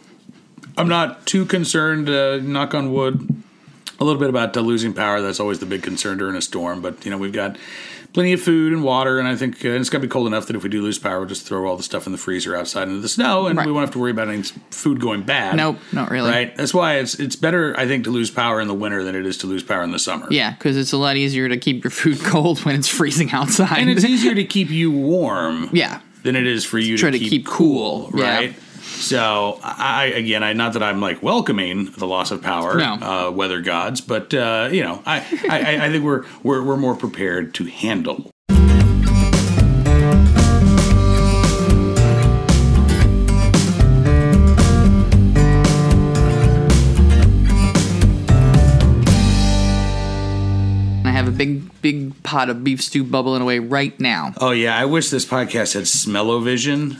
I'm 0.77 0.87
not 0.87 1.25
too 1.25 1.45
concerned. 1.45 2.09
Uh, 2.09 2.37
knock 2.37 2.73
on 2.73 2.93
wood. 2.93 3.27
A 3.99 4.03
little 4.05 4.19
bit 4.19 4.29
about 4.29 4.55
uh, 4.55 4.61
losing 4.61 4.93
power. 4.93 5.21
That's 5.21 5.41
always 5.41 5.59
the 5.59 5.65
big 5.65 5.83
concern 5.83 6.17
during 6.17 6.35
a 6.37 6.41
storm. 6.41 6.81
But 6.81 7.03
you 7.03 7.11
know 7.11 7.17
we've 7.17 7.33
got 7.33 7.57
plenty 8.13 8.33
of 8.33 8.41
food 8.41 8.73
and 8.73 8.83
water, 8.83 9.19
and 9.19 9.27
I 9.27 9.35
think 9.35 9.63
uh, 9.63 9.69
it's 9.69 9.89
going 9.89 10.01
to 10.01 10.07
be 10.07 10.11
cold 10.11 10.27
enough 10.27 10.47
that 10.47 10.55
if 10.55 10.63
we 10.63 10.69
do 10.69 10.81
lose 10.81 10.97
power, 10.97 11.19
we'll 11.19 11.27
just 11.27 11.45
throw 11.45 11.67
all 11.67 11.77
the 11.77 11.83
stuff 11.83 12.05
in 12.05 12.11
the 12.11 12.17
freezer 12.17 12.55
outside 12.55 12.87
into 12.87 13.01
the 13.01 13.09
snow, 13.09 13.47
and 13.47 13.57
Right. 13.57 13.65
we 13.67 13.71
won't 13.71 13.83
have 13.83 13.93
to 13.93 13.99
worry 13.99 14.11
about 14.11 14.29
any 14.29 14.41
food 14.71 14.99
going 14.99 15.23
bad. 15.23 15.55
Nope, 15.55 15.77
not 15.91 16.09
really. 16.09 16.29
Right. 16.31 16.55
That's 16.55 16.73
why 16.73 16.95
it's 16.95 17.15
it's 17.19 17.35
better, 17.35 17.75
I 17.77 17.87
think, 17.87 18.03
to 18.05 18.09
lose 18.09 18.31
power 18.31 18.59
in 18.59 18.67
the 18.67 18.73
winter 18.73 19.03
than 19.03 19.15
it 19.15 19.25
is 19.25 19.37
to 19.39 19.47
lose 19.47 19.63
power 19.63 19.83
in 19.83 19.91
the 19.91 19.99
summer. 19.99 20.27
Yeah, 20.31 20.51
because 20.51 20.75
it's 20.77 20.91
a 20.91 20.97
lot 20.97 21.17
easier 21.17 21.47
to 21.49 21.57
keep 21.57 21.83
your 21.83 21.91
food 21.91 22.19
cold 22.23 22.59
when 22.65 22.75
it's 22.75 22.87
freezing 22.87 23.31
outside. 23.31 23.77
And 23.79 23.89
it's 23.89 24.03
easier 24.05 24.33
to 24.35 24.43
keep 24.43 24.69
you 24.69 24.91
warm 24.91 25.69
yeah, 25.71 26.01
than 26.23 26.35
it 26.35 26.47
is 26.47 26.65
for 26.65 26.79
you 26.79 26.97
to 26.97 27.01
Try 27.01 27.11
to, 27.11 27.19
keep, 27.19 27.29
keep 27.29 27.45
cool, 27.45 28.11
yeah. 28.15 28.35
right? 28.35 28.55
So 28.97 29.59
I 29.63 30.05
again, 30.15 30.43
I 30.43 30.53
not 30.53 30.73
that 30.73 30.83
I'm 30.83 30.99
like 31.01 31.23
welcoming 31.23 31.85
the 31.97 32.05
loss 32.07 32.31
of 32.31 32.41
power, 32.41 32.75
No. 32.77 32.93
uh, 32.95 33.31
weather 33.31 33.61
gods, 33.61 34.01
but 34.01 34.33
uh, 34.33 34.69
you 34.71 34.83
know, 34.83 35.01
I, 35.05 35.17
I 35.49 35.85
I 35.85 35.89
think 35.89 36.03
we're 36.03 36.25
we're 36.43 36.61
we're 36.63 36.77
more 36.77 36.95
prepared 36.95 37.53
to 37.55 37.65
handle. 37.65 38.29
I 51.05 51.11
have 51.11 51.27
a 51.27 51.31
big, 51.31 51.81
big 51.81 52.21
pot 52.23 52.49
of 52.49 52.63
beef 52.63 52.81
stew 52.83 53.03
bubbling 53.03 53.41
away 53.41 53.59
right 53.59 53.97
now. 53.99 54.33
Oh 54.39 54.51
yeah, 54.51 54.77
I 54.77 54.85
wish 54.85 55.09
this 55.09 55.25
podcast 55.25 55.73
had 55.73 55.87
smell-o-vision 55.87 56.99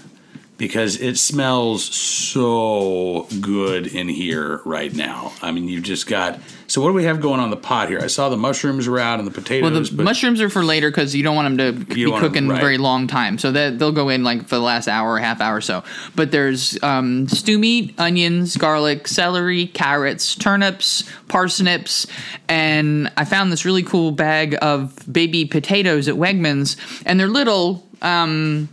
because 0.59 0.99
it 0.99 1.17
smells 1.17 1.85
so 1.85 3.25
good 3.39 3.87
in 3.87 4.09
here 4.09 4.61
right 4.65 4.93
now. 4.93 5.31
I 5.41 5.51
mean, 5.51 5.69
you've 5.69 5.83
just 5.83 6.05
got. 6.05 6.37
So 6.67 6.81
what 6.81 6.89
do 6.89 6.93
we 6.93 7.05
have 7.05 7.21
going 7.21 7.39
on 7.39 7.49
the 7.49 7.57
pot 7.57 7.87
here? 7.87 7.99
I 7.99 8.07
saw 8.07 8.27
the 8.27 8.37
mushrooms 8.37 8.87
were 8.87 8.99
out 8.99 9.19
and 9.19 9.27
the 9.27 9.31
potatoes. 9.31 9.71
Well, 9.71 9.97
the 9.97 10.03
mushrooms 10.03 10.41
are 10.41 10.49
for 10.49 10.63
later 10.63 10.91
because 10.91 11.15
you 11.15 11.23
don't 11.23 11.35
want 11.35 11.57
them 11.57 11.85
to 11.85 11.85
be 11.85 12.03
cooking 12.11 12.47
a 12.47 12.49
right. 12.49 12.61
very 12.61 12.77
long 12.77 13.07
time. 13.07 13.39
So 13.39 13.53
that 13.53 13.79
they'll 13.79 13.93
go 13.93 14.09
in 14.09 14.23
like 14.23 14.43
for 14.43 14.55
the 14.55 14.61
last 14.61 14.89
hour 14.89 15.13
or 15.13 15.17
half 15.17 15.39
hour 15.39 15.55
or 15.55 15.61
so. 15.61 15.83
But 16.13 16.31
there's 16.31 16.77
um, 16.83 17.29
stew 17.29 17.57
meat, 17.57 17.95
onions, 17.97 18.57
garlic, 18.57 19.07
celery, 19.07 19.65
carrots, 19.65 20.35
turnips, 20.35 21.09
parsnips, 21.29 22.05
and 22.49 23.09
I 23.15 23.23
found 23.23 23.51
this 23.51 23.63
really 23.63 23.83
cool 23.83 24.11
bag 24.11 24.57
of 24.61 24.93
baby 25.11 25.45
potatoes 25.45 26.09
at 26.09 26.15
Wegmans, 26.15 26.75
and 27.05 27.17
they're 27.17 27.27
little. 27.27 27.87
Um, 28.01 28.69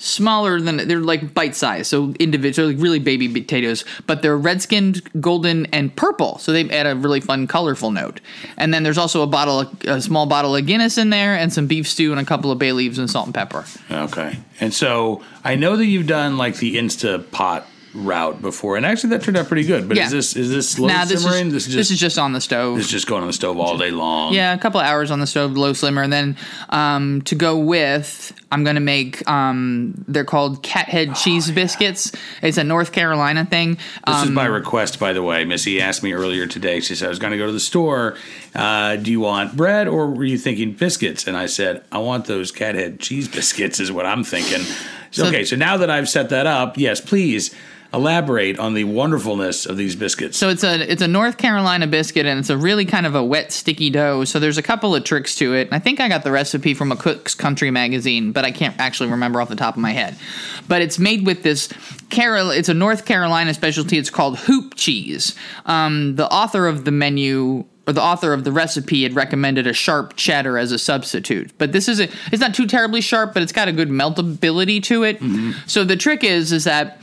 smaller 0.00 0.60
than 0.60 0.88
they're 0.88 0.98
like 1.00 1.34
bite 1.34 1.54
size, 1.54 1.86
so 1.86 2.14
individual, 2.18 2.68
like 2.68 2.80
really 2.80 2.98
baby 2.98 3.28
potatoes, 3.28 3.84
but 4.06 4.22
they're 4.22 4.36
red 4.36 4.62
skinned, 4.62 5.02
golden, 5.20 5.66
and 5.66 5.94
purple. 5.94 6.38
So 6.38 6.52
they 6.52 6.68
add 6.70 6.86
a 6.86 6.96
really 6.96 7.20
fun, 7.20 7.46
colorful 7.46 7.90
note. 7.90 8.20
And 8.56 8.72
then 8.72 8.82
there's 8.82 8.98
also 8.98 9.22
a 9.22 9.26
bottle, 9.26 9.60
of, 9.60 9.84
a 9.84 10.00
small 10.00 10.26
bottle 10.26 10.56
of 10.56 10.66
Guinness 10.66 10.96
in 10.98 11.10
there, 11.10 11.34
and 11.34 11.52
some 11.52 11.66
beef 11.66 11.86
stew, 11.86 12.12
and 12.12 12.20
a 12.20 12.24
couple 12.24 12.50
of 12.50 12.58
bay 12.58 12.72
leaves 12.72 12.98
and 12.98 13.10
salt 13.10 13.26
and 13.26 13.34
pepper. 13.34 13.64
Okay. 13.90 14.38
And 14.60 14.72
so 14.72 15.22
I 15.44 15.56
know 15.56 15.76
that 15.76 15.86
you've 15.86 16.06
done 16.06 16.38
like 16.38 16.56
the 16.56 16.78
Instant 16.78 17.30
Pot 17.30 17.66
route 17.94 18.40
before, 18.40 18.76
and 18.76 18.86
actually 18.86 19.10
that 19.10 19.22
turned 19.22 19.36
out 19.36 19.48
pretty 19.48 19.64
good. 19.66 19.88
But 19.88 19.96
Yeah. 19.96 20.06
is 20.06 20.10
this 20.12 20.36
is 20.36 20.50
this 20.50 20.70
slow 20.70 20.86
now 20.88 21.04
this 21.04 21.22
simmering? 21.22 21.48
is 21.48 21.52
this 21.52 21.66
is 21.66 21.74
this 21.74 21.88
just 21.88 21.90
is 21.92 22.00
just 22.00 22.18
on 22.18 22.32
the 22.32 22.40
stove. 22.40 22.76
this 22.76 22.86
is 22.86 22.92
just 22.92 23.06
going 23.06 23.22
on 23.22 23.26
the 23.26 23.32
stove 23.32 23.58
all 23.58 23.76
day 23.76 23.90
long. 23.90 24.32
Yeah, 24.32 24.54
a 24.54 24.58
couple 24.58 24.80
of 24.80 24.86
hours 24.86 25.10
on 25.10 25.18
the 25.20 25.26
stove, 25.26 25.56
low 25.56 25.72
simmer, 25.72 26.02
and 26.02 26.12
then 26.12 26.36
um, 26.68 27.22
to 27.22 27.34
go 27.34 27.58
with, 27.58 28.32
I'm 28.52 28.62
gonna 28.64 28.80
make. 28.80 29.28
Um, 29.28 30.04
they're 30.06 30.24
called 30.24 30.62
cat 30.62 30.88
head 30.88 31.16
cheese 31.16 31.50
biscuits. 31.50 32.12
It's 32.42 32.58
a 32.58 32.64
North 32.64 32.92
Carolina 32.92 33.44
thing. 33.44 33.76
This 34.06 34.22
is 34.22 34.28
Um, 34.28 34.34
by 34.34 34.46
request, 34.46 35.00
by 35.00 35.12
the 35.12 35.22
way. 35.22 35.44
Missy 35.44 35.80
asked 35.80 36.02
me 36.02 36.12
earlier 36.12 36.46
today. 36.46 36.80
She 36.80 36.94
said, 36.94 37.06
I 37.06 37.08
was 37.08 37.18
going 37.18 37.32
to 37.32 37.38
go 37.38 37.46
to 37.46 37.52
the 37.52 37.58
store. 37.60 38.16
Uh, 38.54 38.96
do 38.96 39.10
you 39.10 39.20
want 39.20 39.56
bread 39.56 39.88
or 39.88 40.08
were 40.10 40.24
you 40.24 40.38
thinking 40.38 40.72
biscuits? 40.72 41.26
And 41.26 41.36
I 41.36 41.46
said, 41.46 41.82
I 41.90 41.98
want 41.98 42.26
those 42.26 42.50
cat 42.52 42.74
head 42.74 43.00
cheese 43.00 43.26
biscuits, 43.28 43.80
is 43.80 43.90
what 43.92 44.06
I'm 44.06 44.22
thinking. 44.24 44.62
So- 45.10 45.26
okay, 45.26 45.44
so 45.44 45.56
now 45.56 45.76
that 45.78 45.90
I've 45.90 46.08
set 46.08 46.28
that 46.30 46.46
up, 46.46 46.78
yes, 46.78 47.00
please 47.00 47.52
elaborate 47.92 48.58
on 48.58 48.74
the 48.74 48.84
wonderfulness 48.84 49.66
of 49.66 49.76
these 49.76 49.96
biscuits. 49.96 50.38
So 50.38 50.48
it's 50.48 50.62
a 50.62 50.90
it's 50.90 51.02
a 51.02 51.08
North 51.08 51.38
Carolina 51.38 51.86
biscuit, 51.86 52.24
and 52.24 52.38
it's 52.38 52.50
a 52.50 52.56
really 52.56 52.84
kind 52.84 53.04
of 53.04 53.14
a 53.14 53.24
wet, 53.24 53.52
sticky 53.52 53.90
dough. 53.90 54.24
So 54.24 54.38
there's 54.38 54.58
a 54.58 54.62
couple 54.62 54.94
of 54.94 55.02
tricks 55.04 55.34
to 55.36 55.54
it. 55.54 55.68
I 55.72 55.78
think 55.78 56.00
I 56.00 56.08
got 56.08 56.22
the 56.22 56.30
recipe 56.30 56.74
from 56.74 56.92
a 56.92 56.96
Cook's 56.96 57.34
Country 57.34 57.70
magazine, 57.70 58.32
but 58.32 58.44
I 58.44 58.52
can't 58.52 58.78
actually 58.78 59.10
remember 59.10 59.40
off 59.40 59.48
the 59.48 59.56
top 59.56 59.74
of 59.74 59.80
my 59.80 59.92
head. 59.92 60.16
But 60.68 60.82
it's 60.82 60.98
made 60.98 61.26
with 61.26 61.42
this 61.42 61.68
Carol. 62.10 62.50
It's 62.50 62.68
a 62.68 62.74
North 62.74 63.06
Carolina 63.06 63.54
specialty. 63.54 63.98
It's 63.98 64.10
called 64.10 64.38
hoop 64.38 64.74
cheese. 64.76 65.34
Um, 65.66 66.16
the 66.16 66.28
author 66.28 66.66
of 66.66 66.84
the 66.84 66.92
menu. 66.92 67.64
Or 67.86 67.94
the 67.94 68.02
author 68.02 68.34
of 68.34 68.44
the 68.44 68.52
recipe 68.52 69.02
had 69.02 69.16
recommended 69.16 69.66
a 69.66 69.72
sharp 69.72 70.14
cheddar 70.14 70.58
as 70.58 70.70
a 70.70 70.78
substitute, 70.78 71.50
but 71.58 71.72
this 71.72 71.88
is 71.88 71.98
a, 71.98 72.04
it's 72.30 72.38
not 72.38 72.54
too 72.54 72.66
terribly 72.66 73.00
sharp, 73.00 73.32
but 73.32 73.42
it's 73.42 73.52
got 73.52 73.66
a 73.68 73.72
good 73.72 73.88
meltability 73.88 74.80
to 74.84 75.02
it. 75.02 75.18
So 75.66 75.82
the 75.82 75.96
trick 75.96 76.22
is, 76.22 76.52
is 76.52 76.64
that 76.64 77.00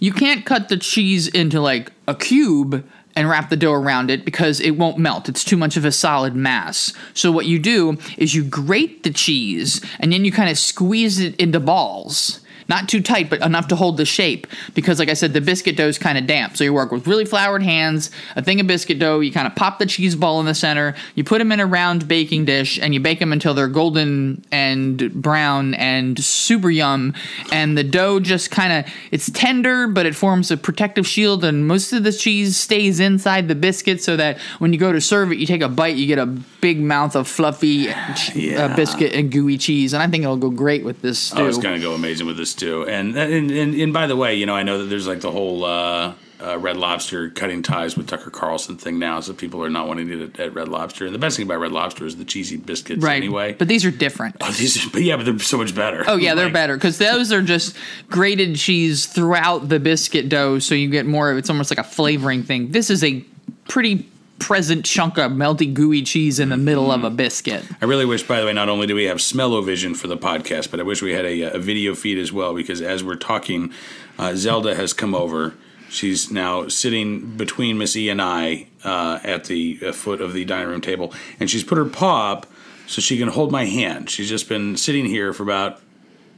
you 0.00 0.12
can't 0.12 0.44
cut 0.44 0.68
the 0.68 0.76
cheese 0.76 1.28
into 1.28 1.60
like 1.60 1.92
a 2.06 2.14
cube 2.14 2.84
and 3.14 3.28
wrap 3.28 3.48
the 3.48 3.56
dough 3.56 3.72
around 3.72 4.10
it 4.10 4.24
because 4.24 4.60
it 4.60 4.72
won't 4.72 4.98
melt. 4.98 5.28
It's 5.28 5.42
too 5.42 5.56
much 5.56 5.76
of 5.76 5.84
a 5.84 5.92
solid 5.92 6.36
mass. 6.36 6.92
So 7.14 7.32
what 7.32 7.46
you 7.46 7.58
do 7.58 7.96
is 8.18 8.34
you 8.34 8.44
grate 8.44 9.02
the 9.02 9.10
cheese 9.10 9.80
and 9.98 10.12
then 10.12 10.24
you 10.24 10.30
kind 10.30 10.50
of 10.50 10.58
squeeze 10.58 11.18
it 11.18 11.34
into 11.36 11.58
balls. 11.58 12.40
Not 12.68 12.88
too 12.88 13.00
tight, 13.00 13.30
but 13.30 13.40
enough 13.42 13.68
to 13.68 13.76
hold 13.76 13.96
the 13.96 14.04
shape. 14.04 14.46
Because, 14.74 14.98
like 14.98 15.08
I 15.08 15.14
said, 15.14 15.32
the 15.32 15.40
biscuit 15.40 15.76
dough 15.76 15.88
is 15.88 15.98
kind 15.98 16.18
of 16.18 16.26
damp. 16.26 16.56
So 16.56 16.64
you 16.64 16.72
work 16.72 16.90
with 16.92 17.06
really 17.06 17.24
floured 17.24 17.62
hands, 17.62 18.10
a 18.34 18.42
thing 18.42 18.60
of 18.60 18.66
biscuit 18.66 18.98
dough. 18.98 19.20
You 19.20 19.32
kind 19.32 19.46
of 19.46 19.54
pop 19.54 19.78
the 19.78 19.86
cheese 19.86 20.14
ball 20.16 20.40
in 20.40 20.46
the 20.46 20.54
center. 20.54 20.94
You 21.14 21.24
put 21.24 21.38
them 21.38 21.52
in 21.52 21.60
a 21.60 21.66
round 21.66 22.08
baking 22.08 22.44
dish, 22.46 22.78
and 22.80 22.92
you 22.94 23.00
bake 23.00 23.18
them 23.18 23.32
until 23.32 23.54
they're 23.54 23.68
golden 23.68 24.44
and 24.50 25.12
brown 25.14 25.74
and 25.74 26.22
super 26.22 26.70
yum. 26.70 27.14
And 27.52 27.76
the 27.76 27.84
dough 27.84 28.20
just 28.20 28.50
kind 28.50 28.72
of 28.72 28.92
it's 29.10 29.30
tender, 29.30 29.86
but 29.88 30.06
it 30.06 30.14
forms 30.14 30.50
a 30.50 30.56
protective 30.56 31.06
shield, 31.06 31.44
and 31.44 31.66
most 31.66 31.92
of 31.92 32.02
the 32.04 32.12
cheese 32.12 32.56
stays 32.56 33.00
inside 33.00 33.48
the 33.48 33.54
biscuit, 33.54 34.02
so 34.02 34.16
that 34.16 34.38
when 34.58 34.72
you 34.72 34.78
go 34.78 34.92
to 34.92 35.00
serve 35.00 35.32
it, 35.32 35.38
you 35.38 35.46
take 35.46 35.62
a 35.62 35.68
bite, 35.68 35.96
you 35.96 36.06
get 36.06 36.18
a 36.18 36.26
big 36.26 36.80
mouth 36.80 37.14
of 37.14 37.28
fluffy 37.28 37.66
Yeah. 38.34 38.66
uh, 38.66 38.76
biscuit 38.76 39.12
and 39.12 39.30
gooey 39.30 39.58
cheese, 39.58 39.92
and 39.92 40.02
I 40.02 40.08
think 40.08 40.24
it'll 40.24 40.36
go 40.36 40.50
great 40.50 40.84
with 40.84 41.02
this 41.02 41.18
stew. 41.18 41.38
Oh, 41.42 41.46
it's 41.46 41.58
going 41.58 41.74
to 41.74 41.80
go 41.80 41.94
amazing 41.94 42.26
with 42.26 42.36
this 42.36 42.50
too. 42.56 42.86
And 42.86 43.16
and, 43.16 43.50
and 43.50 43.74
and 43.74 43.92
by 43.92 44.06
the 44.06 44.16
way, 44.16 44.34
you 44.34 44.46
know, 44.46 44.54
I 44.54 44.62
know 44.62 44.78
that 44.78 44.84
there's 44.84 45.06
like 45.06 45.20
the 45.20 45.30
whole 45.30 45.64
uh, 45.64 46.14
uh, 46.40 46.58
Red 46.58 46.76
Lobster 46.76 47.30
cutting 47.30 47.62
ties 47.62 47.96
with 47.96 48.08
Tucker 48.08 48.30
Carlson 48.30 48.76
thing 48.76 48.98
now, 48.98 49.20
so 49.20 49.32
people 49.32 49.64
are 49.64 49.70
not 49.70 49.86
wanting 49.88 50.08
to 50.08 50.14
eat 50.14 50.20
it 50.34 50.40
at 50.40 50.54
Red 50.54 50.68
Lobster. 50.68 51.06
And 51.06 51.14
the 51.14 51.18
best 51.18 51.36
thing 51.36 51.46
about 51.46 51.60
Red 51.60 51.72
Lobster 51.72 52.04
is 52.04 52.16
the 52.16 52.24
cheesy 52.24 52.56
biscuits 52.56 53.02
right, 53.02 53.16
anyway. 53.16 53.54
but 53.54 53.68
these 53.68 53.84
are 53.84 53.90
different. 53.90 54.36
oh, 54.40 54.50
these, 54.52 54.84
are- 54.84 54.90
but 54.90 55.02
yeah, 55.02 55.16
but 55.16 55.24
they're 55.24 55.38
so 55.38 55.56
much 55.58 55.74
better. 55.74 56.04
Oh 56.06 56.16
yeah, 56.16 56.34
they're 56.34 56.50
better 56.50 56.76
because 56.76 56.98
those 56.98 57.32
are 57.32 57.42
just 57.42 57.76
grated 58.10 58.56
cheese 58.56 59.06
throughout 59.06 59.68
the 59.68 59.78
biscuit 59.80 60.28
dough, 60.28 60.58
so 60.58 60.74
you 60.74 60.90
get 60.90 61.06
more. 61.06 61.30
of 61.30 61.38
It's 61.38 61.48
almost 61.50 61.70
like 61.70 61.78
a 61.78 61.84
flavoring 61.84 62.42
thing. 62.42 62.70
This 62.72 62.90
is 62.90 63.02
a 63.04 63.24
pretty 63.68 64.06
present 64.38 64.84
chunk 64.84 65.18
of 65.18 65.32
melty 65.32 65.72
gooey 65.72 66.02
cheese 66.02 66.38
in 66.38 66.50
the 66.50 66.56
middle 66.56 66.90
of 66.92 67.04
a 67.04 67.10
biscuit. 67.10 67.64
I 67.80 67.84
really 67.86 68.04
wish, 68.04 68.22
by 68.22 68.40
the 68.40 68.46
way, 68.46 68.52
not 68.52 68.68
only 68.68 68.86
do 68.86 68.94
we 68.94 69.04
have 69.04 69.20
smell-o-vision 69.20 69.94
for 69.94 70.08
the 70.08 70.16
podcast, 70.16 70.70
but 70.70 70.78
I 70.80 70.82
wish 70.82 71.00
we 71.02 71.12
had 71.12 71.24
a, 71.24 71.54
a 71.54 71.58
video 71.58 71.94
feed 71.94 72.18
as 72.18 72.32
well 72.32 72.54
because 72.54 72.80
as 72.82 73.02
we're 73.02 73.16
talking, 73.16 73.72
uh, 74.18 74.34
Zelda 74.34 74.74
has 74.74 74.92
come 74.92 75.14
over. 75.14 75.54
She's 75.88 76.30
now 76.30 76.68
sitting 76.68 77.36
between 77.36 77.78
Miss 77.78 77.96
E 77.96 78.08
and 78.08 78.20
I 78.20 78.66
uh, 78.84 79.20
at 79.24 79.44
the 79.44 79.78
uh, 79.86 79.92
foot 79.92 80.20
of 80.20 80.32
the 80.32 80.44
dining 80.44 80.68
room 80.68 80.80
table, 80.80 81.14
and 81.40 81.48
she's 81.50 81.64
put 81.64 81.78
her 81.78 81.84
paw 81.84 82.32
up 82.32 82.46
so 82.86 83.00
she 83.00 83.16
can 83.18 83.28
hold 83.28 83.50
my 83.52 83.64
hand. 83.64 84.10
She's 84.10 84.28
just 84.28 84.48
been 84.48 84.76
sitting 84.76 85.06
here 85.06 85.32
for 85.32 85.42
about 85.44 85.80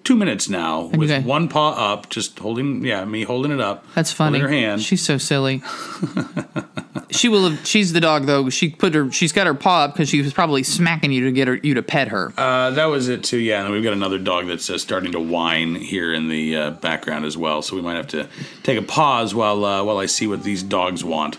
two 0.05 0.17
minutes 0.17 0.49
now 0.49 0.83
with 0.95 1.11
Okay. 1.11 1.23
one 1.26 1.49
paw 1.49 1.71
up, 1.93 2.09
just 2.09 2.38
holding, 2.38 2.85
yeah, 2.85 3.05
me 3.05 3.25
holding 3.25 3.50
it 3.52 3.61
up. 3.61 3.85
That's 3.95 4.12
funny. 4.12 4.38
Her 4.38 4.49
hand. 4.49 4.83
She's 4.83 5.02
so 5.02 5.19
silly. 5.19 5.62
she 7.11 7.29
will 7.29 7.50
have. 7.50 7.67
She's 7.67 7.93
the 7.93 8.00
dog 8.00 8.27
though. 8.27 8.50
She 8.50 8.71
put 8.71 8.95
her. 8.95 9.11
She's 9.11 9.33
got 9.33 9.47
her 9.47 9.55
paw 9.55 9.85
up 9.85 9.95
because 9.95 10.09
she 10.09 10.23
was 10.23 10.33
probably 10.33 10.62
smacking 10.62 11.12
you 11.12 11.25
to 11.25 11.33
get 11.33 11.49
her 11.49 11.55
you 11.55 11.75
to 11.75 11.83
pet 11.83 12.09
her. 12.09 12.33
Uh, 12.37 12.71
that 12.71 12.87
was 12.87 13.09
it 13.09 13.25
too. 13.25 13.38
Yeah, 13.38 13.65
and 13.65 13.73
we've 13.73 13.83
got 13.83 13.93
another 13.93 14.19
dog 14.19 14.47
that's 14.47 14.69
uh, 14.71 14.79
starting 14.79 15.12
to 15.12 15.21
whine 15.21 15.75
here 15.75 16.12
in 16.12 16.29
the 16.29 16.57
uh, 16.57 16.71
background 16.73 17.25
as 17.25 17.37
well. 17.37 17.62
So 17.62 17.77
we 17.77 17.83
might 17.83 17.97
have 17.97 18.09
to 18.09 18.29
take 18.62 18.79
a 18.79 18.83
pause 18.83 19.35
while 19.35 19.65
uh, 19.65 19.85
while 19.85 19.99
I 19.99 20.07
see 20.07 20.27
what 20.27 20.43
these 20.43 20.62
dogs 20.62 21.05
want. 21.05 21.38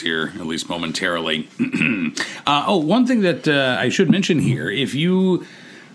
Here, 0.00 0.32
at 0.34 0.46
least 0.46 0.68
momentarily. 0.68 1.48
uh, 2.46 2.64
oh, 2.66 2.76
one 2.78 3.06
thing 3.06 3.20
that 3.20 3.46
uh, 3.48 3.76
I 3.78 3.88
should 3.88 4.10
mention 4.10 4.38
here 4.38 4.70
if 4.70 4.94
you 4.94 5.46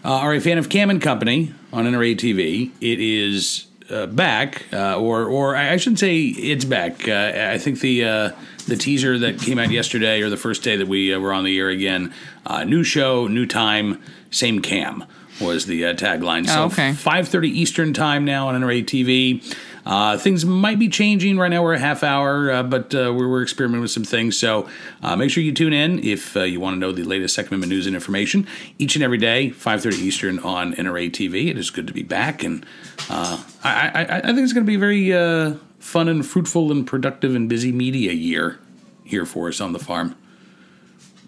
uh, 0.03 0.09
are 0.09 0.33
a 0.33 0.39
fan 0.39 0.57
of 0.57 0.69
Cam 0.69 0.89
and 0.89 1.01
Company 1.01 1.53
on 1.73 1.85
NRA 1.85 2.15
TV, 2.15 2.71
it 2.81 2.99
is 2.99 3.67
uh, 3.89 4.05
back, 4.05 4.65
uh, 4.73 4.99
or 4.99 5.25
or 5.25 5.55
I 5.55 5.77
shouldn't 5.77 5.99
say 5.99 6.19
it's 6.21 6.65
back. 6.65 7.07
Uh, 7.07 7.51
I 7.51 7.57
think 7.57 7.79
the 7.79 8.03
uh, 8.05 8.31
the 8.67 8.77
teaser 8.77 9.17
that 9.19 9.39
came 9.39 9.59
out 9.59 9.71
yesterday, 9.71 10.21
or 10.21 10.29
the 10.29 10.37
first 10.37 10.63
day 10.63 10.77
that 10.77 10.87
we 10.87 11.13
uh, 11.13 11.19
were 11.19 11.33
on 11.33 11.43
the 11.43 11.57
air 11.57 11.69
again, 11.69 12.13
uh, 12.45 12.63
new 12.63 12.83
show, 12.83 13.27
new 13.27 13.45
time, 13.45 14.01
same 14.31 14.61
Cam 14.61 15.05
was 15.41 15.65
the 15.65 15.85
uh, 15.85 15.93
tagline. 15.93 16.45
So 16.47 16.63
Oh, 16.63 16.65
okay. 16.65 16.91
5.30 16.91 17.47
Eastern 17.47 17.93
time 17.93 18.25
now 18.25 18.49
on 18.49 18.61
NRA 18.61 18.83
TV. 18.83 19.41
Uh, 19.85 20.17
things 20.17 20.45
might 20.45 20.79
be 20.79 20.89
changing 20.89 21.37
right 21.37 21.49
now. 21.49 21.63
We're 21.63 21.73
a 21.73 21.79
half 21.79 22.03
hour, 22.03 22.51
uh, 22.51 22.63
but 22.63 22.93
uh, 22.93 23.13
we're, 23.15 23.29
we're 23.29 23.43
experimenting 23.43 23.81
with 23.81 23.91
some 23.91 24.03
things. 24.03 24.37
So 24.37 24.69
uh, 25.01 25.15
make 25.15 25.31
sure 25.31 25.43
you 25.43 25.53
tune 25.53 25.73
in 25.73 26.03
if 26.03 26.35
uh, 26.35 26.41
you 26.41 26.59
want 26.59 26.75
to 26.75 26.79
know 26.79 26.91
the 26.91 27.03
latest 27.03 27.35
Second 27.35 27.49
Amendment 27.49 27.71
news 27.71 27.87
and 27.87 27.95
information 27.95 28.47
each 28.77 28.95
and 28.95 29.03
every 29.03 29.17
day, 29.17 29.49
5.30 29.49 29.99
Eastern 29.99 30.39
on 30.39 30.73
NRA 30.73 31.09
TV. 31.09 31.49
It 31.49 31.57
is 31.57 31.69
good 31.69 31.87
to 31.87 31.93
be 31.93 32.03
back, 32.03 32.43
and 32.43 32.65
uh, 33.09 33.43
I, 33.63 33.89
I, 33.89 34.17
I 34.17 34.21
think 34.21 34.39
it's 34.39 34.53
going 34.53 34.65
to 34.65 34.69
be 34.69 34.75
a 34.75 34.79
very 34.79 35.13
uh, 35.13 35.55
fun 35.79 36.07
and 36.07 36.25
fruitful 36.25 36.71
and 36.71 36.85
productive 36.85 37.35
and 37.35 37.49
busy 37.49 37.71
media 37.71 38.11
year 38.11 38.59
here 39.03 39.25
for 39.25 39.47
us 39.47 39.59
on 39.59 39.73
the 39.73 39.79
farm. 39.79 40.15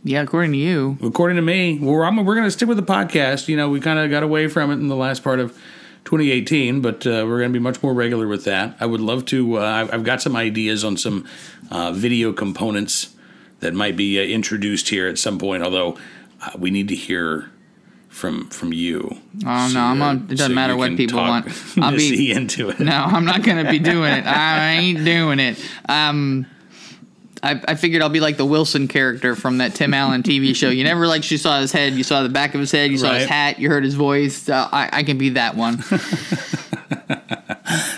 Yeah, 0.03 0.21
according 0.21 0.51
to 0.53 0.57
you. 0.57 0.97
According 1.03 1.35
to 1.35 1.41
me, 1.41 1.77
we're 1.79 2.03
I'm, 2.03 2.23
we're 2.25 2.35
going 2.35 2.47
to 2.47 2.51
stick 2.51 2.67
with 2.67 2.77
the 2.77 2.83
podcast. 2.83 3.47
You 3.47 3.55
know, 3.55 3.69
we 3.69 3.79
kind 3.79 3.99
of 3.99 4.09
got 4.09 4.23
away 4.23 4.47
from 4.47 4.71
it 4.71 4.75
in 4.75 4.87
the 4.87 4.95
last 4.95 5.23
part 5.23 5.39
of 5.39 5.57
2018, 6.05 6.81
but 6.81 7.05
uh, 7.05 7.23
we're 7.27 7.39
going 7.39 7.51
to 7.51 7.59
be 7.59 7.63
much 7.63 7.81
more 7.83 7.93
regular 7.93 8.27
with 8.27 8.45
that. 8.45 8.75
I 8.79 8.85
would 8.85 9.01
love 9.01 9.25
to. 9.27 9.59
Uh, 9.59 9.87
I've, 9.91 10.03
got 10.03 10.21
some 10.21 10.35
ideas 10.35 10.83
on 10.83 10.97
some 10.97 11.27
uh, 11.69 11.91
video 11.91 12.33
components 12.33 13.15
that 13.59 13.73
might 13.73 13.95
be 13.95 14.19
uh, 14.19 14.23
introduced 14.23 14.89
here 14.89 15.07
at 15.07 15.17
some 15.17 15.37
point. 15.37 15.63
Although 15.63 15.97
uh, 16.41 16.51
we 16.57 16.71
need 16.71 16.87
to 16.89 16.95
hear 16.95 17.51
from 18.09 18.49
from 18.49 18.73
you. 18.73 19.17
Oh 19.45 19.71
no, 19.73 19.79
I'm 19.79 20.01
on. 20.01 20.17
It 20.17 20.37
doesn't 20.37 20.51
so 20.51 20.55
matter 20.55 20.75
what 20.75 20.97
people 20.97 21.19
want. 21.19 21.47
I'll 21.77 21.91
be. 21.95 22.31
Into 22.31 22.69
it. 22.69 22.79
No, 22.79 22.91
I'm 22.91 23.25
not 23.25 23.43
gonna 23.43 23.69
be 23.69 23.79
doing 23.79 24.11
it. 24.11 24.25
I 24.25 24.73
ain't 24.73 25.05
doing 25.05 25.39
it. 25.39 25.57
Um, 25.87 26.45
I, 27.43 27.59
I 27.67 27.75
figured 27.75 28.01
I'll 28.03 28.09
be 28.09 28.19
like 28.19 28.37
the 28.37 28.45
Wilson 28.45 28.87
character 28.87 29.35
from 29.35 29.57
that 29.57 29.73
Tim 29.73 29.93
Allen 29.93 30.21
TV 30.23 30.55
show. 30.55 30.69
You 30.69 30.83
never 30.83 31.07
like 31.07 31.29
you 31.31 31.37
saw 31.37 31.59
his 31.59 31.71
head, 31.71 31.93
you 31.93 32.03
saw 32.03 32.21
the 32.23 32.29
back 32.29 32.53
of 32.53 32.59
his 32.59 32.71
head, 32.71 32.91
you 32.91 32.97
saw 32.97 33.13
his 33.13 33.27
hat, 33.27 33.57
you 33.59 33.69
heard 33.69 33.83
his 33.83 33.95
voice. 33.95 34.47
Uh, 34.47 34.69
I, 34.71 34.89
I 34.93 35.03
can 35.03 35.17
be 35.17 35.29
that 35.29 35.55
one. 35.55 35.83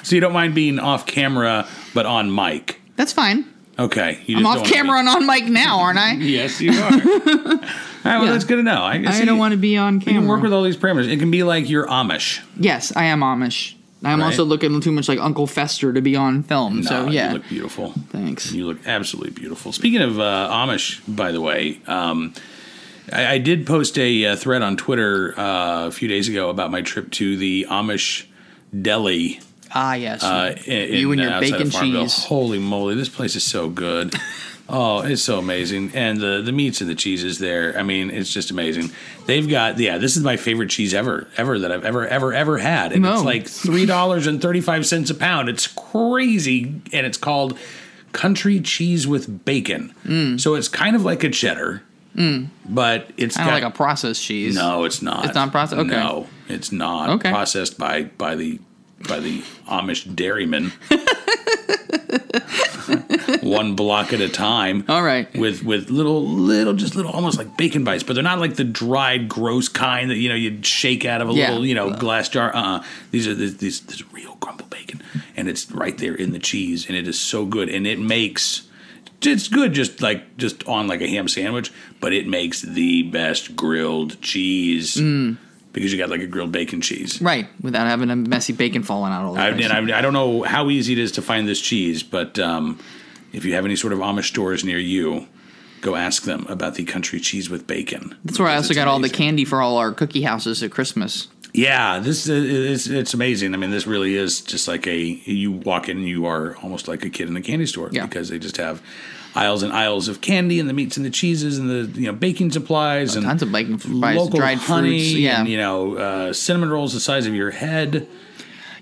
So 0.03 0.15
you 0.15 0.21
don't 0.21 0.33
mind 0.33 0.53
being 0.53 0.79
off 0.79 1.05
camera 1.05 1.67
but 1.93 2.05
on 2.05 2.33
mic. 2.33 2.79
That's 2.95 3.13
fine. 3.13 3.45
Okay, 3.79 4.21
you 4.27 4.37
I'm 4.37 4.45
off 4.45 4.65
camera 4.67 4.99
and 4.99 5.09
on 5.09 5.25
mic 5.25 5.45
now, 5.45 5.79
aren't 5.79 5.97
I? 5.97 6.11
Yes, 6.13 6.61
you 6.61 6.71
are. 6.73 6.91
all 6.91 6.99
right, 6.99 7.61
well, 8.03 8.25
Yeah. 8.25 8.31
that's 8.33 8.43
good 8.43 8.57
to 8.57 8.63
know. 8.63 8.83
I, 8.83 9.03
I 9.07 9.25
don't 9.25 9.39
want 9.39 9.53
to 9.53 9.57
be 9.57 9.77
on 9.77 9.95
You 9.95 9.99
can 10.01 10.13
camera. 10.15 10.29
work 10.29 10.41
with 10.43 10.53
all 10.53 10.61
these 10.61 10.77
parameters. 10.77 11.07
It 11.09 11.17
can 11.17 11.31
be 11.31 11.41
like 11.41 11.69
you're 11.69 11.87
Amish. 11.87 12.41
yes, 12.59 12.95
I 12.95 13.05
am 13.05 13.21
Amish. 13.21 13.73
I'm 14.03 14.19
Right. 14.19 14.25
also 14.25 14.43
looking 14.43 14.79
too 14.81 14.91
much 14.91 15.07
like 15.07 15.19
Uncle 15.19 15.47
Fester 15.47 15.93
to 15.93 16.01
be 16.01 16.15
on 16.15 16.43
film. 16.43 16.83
so 16.83 17.07
yeah, 17.09 17.29
you 17.29 17.33
look 17.35 17.47
beautiful. 17.49 17.93
thanks. 18.09 18.51
You 18.51 18.67
look 18.67 18.85
absolutely 18.85 19.31
beautiful. 19.31 19.71
Speaking 19.71 20.01
of 20.01 20.19
uh, 20.19 20.49
Amish, 20.51 20.99
by 21.07 21.31
the 21.31 21.39
way, 21.41 21.79
um, 21.87 22.33
I, 23.11 23.33
I 23.33 23.37
did 23.37 23.65
post 23.65 23.97
a, 23.97 24.25
uh 24.25 24.35
thread 24.35 24.61
on 24.61 24.77
Twitter 24.77 25.33
uh, 25.39 25.87
a 25.87 25.91
few 25.91 26.07
days 26.07 26.27
ago 26.29 26.49
about 26.49 26.71
my 26.71 26.81
trip 26.81 27.11
to 27.11 27.37
the 27.37 27.65
Amish 27.69 28.25
deli. 28.79 29.39
Ah 29.75 29.93
yes, 29.95 30.23
Uh, 30.23 30.55
in, 30.65 30.93
you 30.99 31.11
and 31.11 31.19
your 31.21 31.31
uh, 31.33 31.39
bacon 31.39 31.69
cheese. 31.71 32.25
Holy 32.25 32.59
moly, 32.59 32.95
this 32.95 33.09
place 33.09 33.35
is 33.35 33.43
so 33.43 33.69
good. 33.69 34.13
Oh, 34.69 35.01
it's 35.01 35.21
so 35.21 35.39
amazing, 35.39 35.91
and 35.93 36.19
the 36.19 36.41
the 36.41 36.51
meats 36.53 36.79
and 36.79 36.89
the 36.89 36.95
cheeses 36.95 37.37
there. 37.39 37.77
I 37.77 37.83
mean, 37.83 38.09
it's 38.09 38.31
just 38.31 38.49
amazing. 38.49 38.91
They've 39.25 39.47
got 39.47 39.77
yeah, 39.77 39.97
this 39.97 40.15
is 40.15 40.23
my 40.23 40.37
favorite 40.37 40.69
cheese 40.69 40.93
ever, 40.93 41.27
ever 41.37 41.59
that 41.59 41.71
I've 41.71 41.83
ever 41.83 42.07
ever 42.07 42.33
ever 42.33 42.57
had, 42.59 42.93
and 42.93 43.05
it's 43.05 43.23
like 43.23 43.45
three 43.47 43.85
dollars 43.85 44.25
and 44.25 44.41
thirty 44.41 44.61
five 44.61 44.85
cents 44.85 45.09
a 45.09 45.15
pound. 45.15 45.49
It's 45.49 45.67
crazy, 45.67 46.81
and 46.93 47.05
it's 47.05 47.17
called 47.17 47.57
country 48.13 48.61
cheese 48.61 49.05
with 49.05 49.43
bacon. 49.43 49.93
Mm. 50.05 50.39
So 50.39 50.55
it's 50.55 50.69
kind 50.69 50.95
of 50.95 51.03
like 51.03 51.23
a 51.25 51.29
cheddar, 51.29 51.83
but 52.15 53.09
it's 53.17 53.35
Kind 53.35 53.49
of 53.49 53.53
like 53.55 53.63
a 53.63 53.69
processed 53.75 54.23
cheese. 54.23 54.55
no, 54.55 54.85
it's 54.85 55.01
not. 55.01 55.25
It's 55.25 55.35
not 55.35 55.51
processed? 55.51 55.79
Okay. 55.81 55.89
No, 55.89 56.27
it's 56.47 56.71
not 56.71 57.09
Okay. 57.09 57.29
processed 57.31 57.77
by 57.77 58.03
by 58.03 58.35
the 58.35 58.59
by 59.09 59.19
the 59.19 59.41
Amish 59.67 60.15
dairymen. 60.15 60.71
One 63.43 63.75
block 63.75 64.13
at 64.13 64.21
a 64.21 64.29
time. 64.29 64.85
All 64.87 65.03
right. 65.03 65.31
With 65.35 65.63
with 65.63 65.89
little 65.89 66.25
little 66.27 66.73
just 66.73 66.95
little 66.95 67.11
almost 67.11 67.37
like 67.37 67.57
bacon 67.57 67.83
bites, 67.83 68.03
but 68.03 68.13
they're 68.13 68.23
not 68.23 68.39
like 68.39 68.55
the 68.55 68.63
dried 68.63 69.27
gross 69.29 69.67
kind 69.69 70.09
that 70.09 70.17
you 70.17 70.29
know 70.29 70.35
you'd 70.35 70.65
shake 70.65 71.05
out 71.05 71.21
of 71.21 71.29
a 71.29 71.33
Yeah. 71.33 71.49
little 71.49 71.65
you 71.65 71.75
know 71.75 71.91
glass 71.91 72.29
jar. 72.29 72.55
Uh, 72.55 72.77
uh 72.77 72.83
these 73.11 73.27
are 73.27 73.33
these, 73.35 73.57
these 73.57 73.81
this 73.81 74.03
real 74.13 74.35
crumble 74.37 74.67
bacon, 74.69 75.01
and 75.35 75.47
it's 75.49 75.69
right 75.71 75.97
there 75.97 76.15
in 76.15 76.31
the 76.31 76.39
cheese, 76.39 76.87
and 76.87 76.95
it 76.97 77.07
is 77.07 77.19
so 77.19 77.45
good, 77.45 77.69
and 77.69 77.85
it 77.85 77.99
makes 77.99 78.63
it's 79.25 79.47
good 79.47 79.71
just 79.73 80.01
like 80.01 80.35
just 80.37 80.67
on 80.67 80.87
like 80.87 81.01
a 81.01 81.07
ham 81.07 81.27
sandwich, 81.29 81.71
but 82.01 82.11
it 82.13 82.27
makes 82.27 82.61
the 82.61 83.03
best 83.03 83.55
grilled 83.55 84.19
cheese 84.21 84.95
Mm. 84.97 85.37
because 85.71 85.91
you 85.93 85.97
got 85.97 86.09
like 86.09 86.19
a 86.21 86.27
grilled 86.27 86.51
bacon 86.51 86.81
cheese. 86.81 87.21
Right, 87.21 87.47
without 87.61 87.87
having 87.87 88.09
a 88.09 88.15
messy 88.17 88.51
bacon 88.51 88.83
falling 88.83 89.13
out 89.13 89.23
all 89.25 89.33
the 89.33 89.39
I, 89.39 89.47
and 89.49 89.91
I, 89.91 89.99
I 89.99 90.01
don't 90.01 90.11
know 90.13 90.43
how 90.43 90.69
easy 90.69 90.91
it 90.93 90.99
is 90.99 91.13
to 91.13 91.21
find 91.21 91.47
this 91.47 91.61
cheese, 91.61 92.03
but 92.03 92.37
um, 92.37 92.79
if 93.33 93.43
you 93.45 93.53
have 93.55 93.65
any 93.65 93.75
sort 93.75 93.91
of 93.93 93.99
Amish 93.99 94.25
stores 94.25 94.63
near 94.63 94.77
you, 94.79 95.27
go 95.81 95.95
ask 95.95 96.23
them 96.23 96.45
about 96.47 96.75
the 96.75 96.85
country 96.85 97.19
cheese 97.19 97.49
with 97.49 97.67
bacon. 97.67 98.15
That's 98.23 98.39
where 98.39 98.47
I 98.47 98.55
also 98.55 98.73
got 98.73 98.87
all 98.87 98.99
the 98.99 99.09
candy 99.09 99.43
for 99.43 99.61
all 99.61 99.77
our 99.77 99.91
cookie 99.91 100.21
houses 100.21 100.63
at 100.63 100.71
Christmas. 100.71 101.27
Yeah, 101.55 101.99
this 101.99 102.27
is 102.27 102.87
it's 102.87 103.13
amazing. 103.13 103.53
I 103.53 103.57
mean, 103.57 103.69
this 103.69 103.85
really 103.85 104.15
is 104.15 104.41
just 104.41 104.67
like 104.67 104.87
a 104.87 104.97
you 104.97 105.51
walk 105.51 105.87
in 105.89 105.97
and 105.97 106.07
you 106.07 106.25
are 106.25 106.55
almost 106.63 106.87
like 106.87 107.03
a 107.05 107.09
kid 107.11 107.27
in 107.27 107.35
a 107.37 107.41
candy 107.41 107.67
store 107.67 107.89
Yeah. 107.91 108.05
because 108.07 108.29
they 108.29 108.39
just 108.39 108.57
have 108.57 108.81
aisles 109.35 109.61
and 109.63 109.71
aisles 109.73 110.07
of 110.07 110.21
candy 110.21 110.59
and 110.59 110.67
the 110.69 110.73
meats 110.73 110.95
and 110.97 111.05
the 111.05 111.09
cheeses 111.11 111.57
and 111.59 111.69
the 111.69 111.99
you 111.99 112.07
know 112.07 112.13
baking 112.13 112.51
supplies 112.51 113.15
and 113.15 113.25
Tons 113.25 113.41
of 113.43 113.51
baking 113.51 113.77
supplies, 113.79 114.15
local 114.17 114.39
dried 114.39 114.57
honey 114.59 114.99
fruits. 114.99 115.13
Yeah, 115.13 115.39
and 115.41 115.49
you 115.49 115.57
know 115.57 115.95
uh, 115.97 116.33
cinnamon 116.33 116.69
rolls 116.71 116.93
the 116.93 116.99
size 116.99 117.27
of 117.27 117.35
your 117.35 117.51
head. 117.51 118.07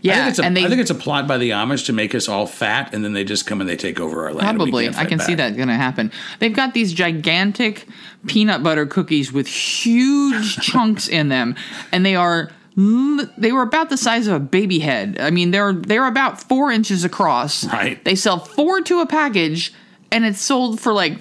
Yeah. 0.02 0.14
I 0.14 0.16
think, 0.16 0.30
it's 0.30 0.40
a, 0.40 0.44
and 0.44 0.58
they 0.58 0.66
I 0.66 0.70
think 0.70 0.82
it's 0.82 0.90
a 0.90 0.96
plot 0.96 1.28
by 1.28 1.38
the 1.38 1.52
Amish 1.52 1.86
to 1.86 1.94
make 1.94 2.14
us 2.14 2.28
all 2.28 2.48
fat, 2.48 2.94
and 2.94 3.04
then 3.04 3.14
they 3.14 3.24
just 3.24 3.46
come 3.46 3.62
and 3.62 3.70
they 3.70 3.76
take 3.76 4.00
over 4.00 4.26
our 4.26 4.34
land. 4.34 4.58
Probably. 4.58 4.90
I 4.90 5.06
can 5.06 5.20
see 5.20 5.36
that 5.36 5.56
going 5.56 5.68
to 5.68 5.76
happen. 5.76 6.12
They've 6.40 6.54
got 6.54 6.74
these 6.74 6.94
gigantic 6.94 7.88
peanut 8.28 8.64
butter 8.64 8.86
cookies 8.86 9.32
with 9.32 9.48
huge 9.48 10.58
chunks 10.62 11.08
in 11.08 11.30
them, 11.30 11.56
and 11.92 12.06
they 12.06 12.16
are 12.16 12.52
they 12.76 13.52
were 13.52 13.64
about 13.64 13.90
the 13.90 13.98
size 13.98 14.28
of 14.28 14.34
a 14.34 14.40
baby 14.40 14.80
head. 14.80 15.18
I 15.20 15.30
mean, 15.30 15.52
they're 15.52 15.74
they're 15.74 16.08
about 16.08 16.42
four 16.42 16.72
inches 16.72 17.04
across. 17.04 17.66
Right. 17.66 18.04
They 18.04 18.16
sell 18.16 18.40
four 18.40 18.82
to 18.82 19.02
a 19.02 19.06
package, 19.06 19.74
and 20.12 20.26
it's 20.26 20.42
sold 20.42 20.80
for 20.80 20.94
like 20.94 21.20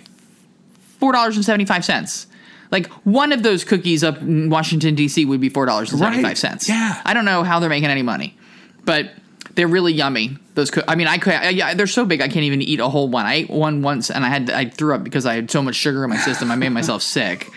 four 0.98 1.12
dollars 1.12 1.36
and 1.36 1.44
seventy 1.44 1.64
five 1.64 1.84
cents. 1.84 2.26
Like 2.70 2.86
one 3.04 3.32
of 3.32 3.42
those 3.42 3.64
cookies 3.64 4.04
up 4.04 4.20
in 4.20 4.48
Washington 4.48 4.94
D.C. 4.94 5.24
would 5.24 5.40
be 5.40 5.48
four 5.48 5.66
dollars 5.66 5.90
and 5.90 5.98
seventy 5.98 6.22
five 6.22 6.38
cents. 6.38 6.68
Yeah. 6.68 7.00
I 7.04 7.14
don't 7.14 7.24
know 7.24 7.42
how 7.42 7.58
they're 7.58 7.68
making 7.68 7.90
any 7.90 8.02
money, 8.02 8.36
but 8.84 9.10
they're 9.54 9.68
really 9.68 9.92
yummy. 9.92 10.36
Those, 10.54 10.70
coo- 10.70 10.82
I 10.86 10.94
mean, 10.94 11.06
I 11.06 11.18
could, 11.18 11.32
I, 11.32 11.48
yeah, 11.50 11.74
they're 11.74 11.86
so 11.86 12.04
big 12.04 12.20
I 12.20 12.28
can't 12.28 12.44
even 12.44 12.60
eat 12.62 12.80
a 12.80 12.88
whole 12.88 13.08
one. 13.08 13.24
I 13.26 13.34
ate 13.34 13.50
one 13.50 13.82
once 13.82 14.10
and 14.10 14.24
I 14.24 14.28
had, 14.28 14.50
I 14.50 14.66
threw 14.66 14.94
up 14.94 15.02
because 15.02 15.24
I 15.26 15.34
had 15.34 15.50
so 15.50 15.62
much 15.62 15.74
sugar 15.74 16.04
in 16.04 16.10
my 16.10 16.18
system. 16.18 16.50
I 16.50 16.56
made 16.56 16.68
myself 16.70 17.02
sick. 17.16 17.50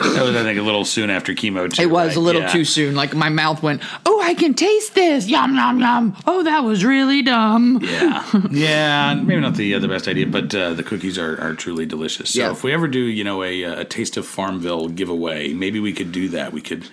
That 0.00 0.22
was, 0.22 0.36
I 0.36 0.42
think, 0.42 0.58
a 0.58 0.62
little 0.62 0.84
soon 0.84 1.08
after 1.10 1.32
chemo. 1.32 1.72
Too, 1.72 1.82
It 1.82 1.90
was 1.90 2.08
right? 2.08 2.16
a 2.16 2.20
little 2.20 2.42
Yeah. 2.42 2.48
too 2.52 2.64
soon. 2.64 2.94
Like 2.94 3.14
my 3.14 3.28
mouth 3.30 3.62
went, 3.62 3.82
oh, 4.04 4.20
I 4.22 4.34
can 4.34 4.54
taste 4.54 4.94
this. 4.94 5.26
Yum 5.26 5.54
yum 5.56 5.80
yum. 5.80 6.16
Oh, 6.26 6.42
that 6.44 6.60
was 6.62 6.84
really 6.84 7.22
dumb. 7.22 7.80
Yeah, 7.82 8.24
yeah, 8.50 9.14
maybe 9.14 9.40
not 9.40 9.54
the 9.56 9.74
uh, 9.74 9.78
the 9.78 9.88
best 9.88 10.08
idea, 10.08 10.26
but 10.26 10.54
uh, 10.54 10.74
the 10.74 10.82
cookies 10.82 11.16
are, 11.18 11.40
are 11.40 11.54
truly 11.54 11.86
delicious. 11.86 12.30
So 12.34 12.40
Yeah. 12.40 12.52
if 12.52 12.62
we 12.62 12.72
ever 12.72 12.86
do, 12.86 13.00
you 13.00 13.24
know, 13.24 13.42
a, 13.42 13.62
a 13.62 13.84
taste 13.84 14.16
of 14.16 14.26
Farmville 14.26 14.88
giveaway, 14.88 15.52
maybe 15.54 15.80
we 15.80 15.92
could 15.92 16.12
do 16.12 16.28
that. 16.30 16.52
We 16.52 16.60
could, 16.60 16.86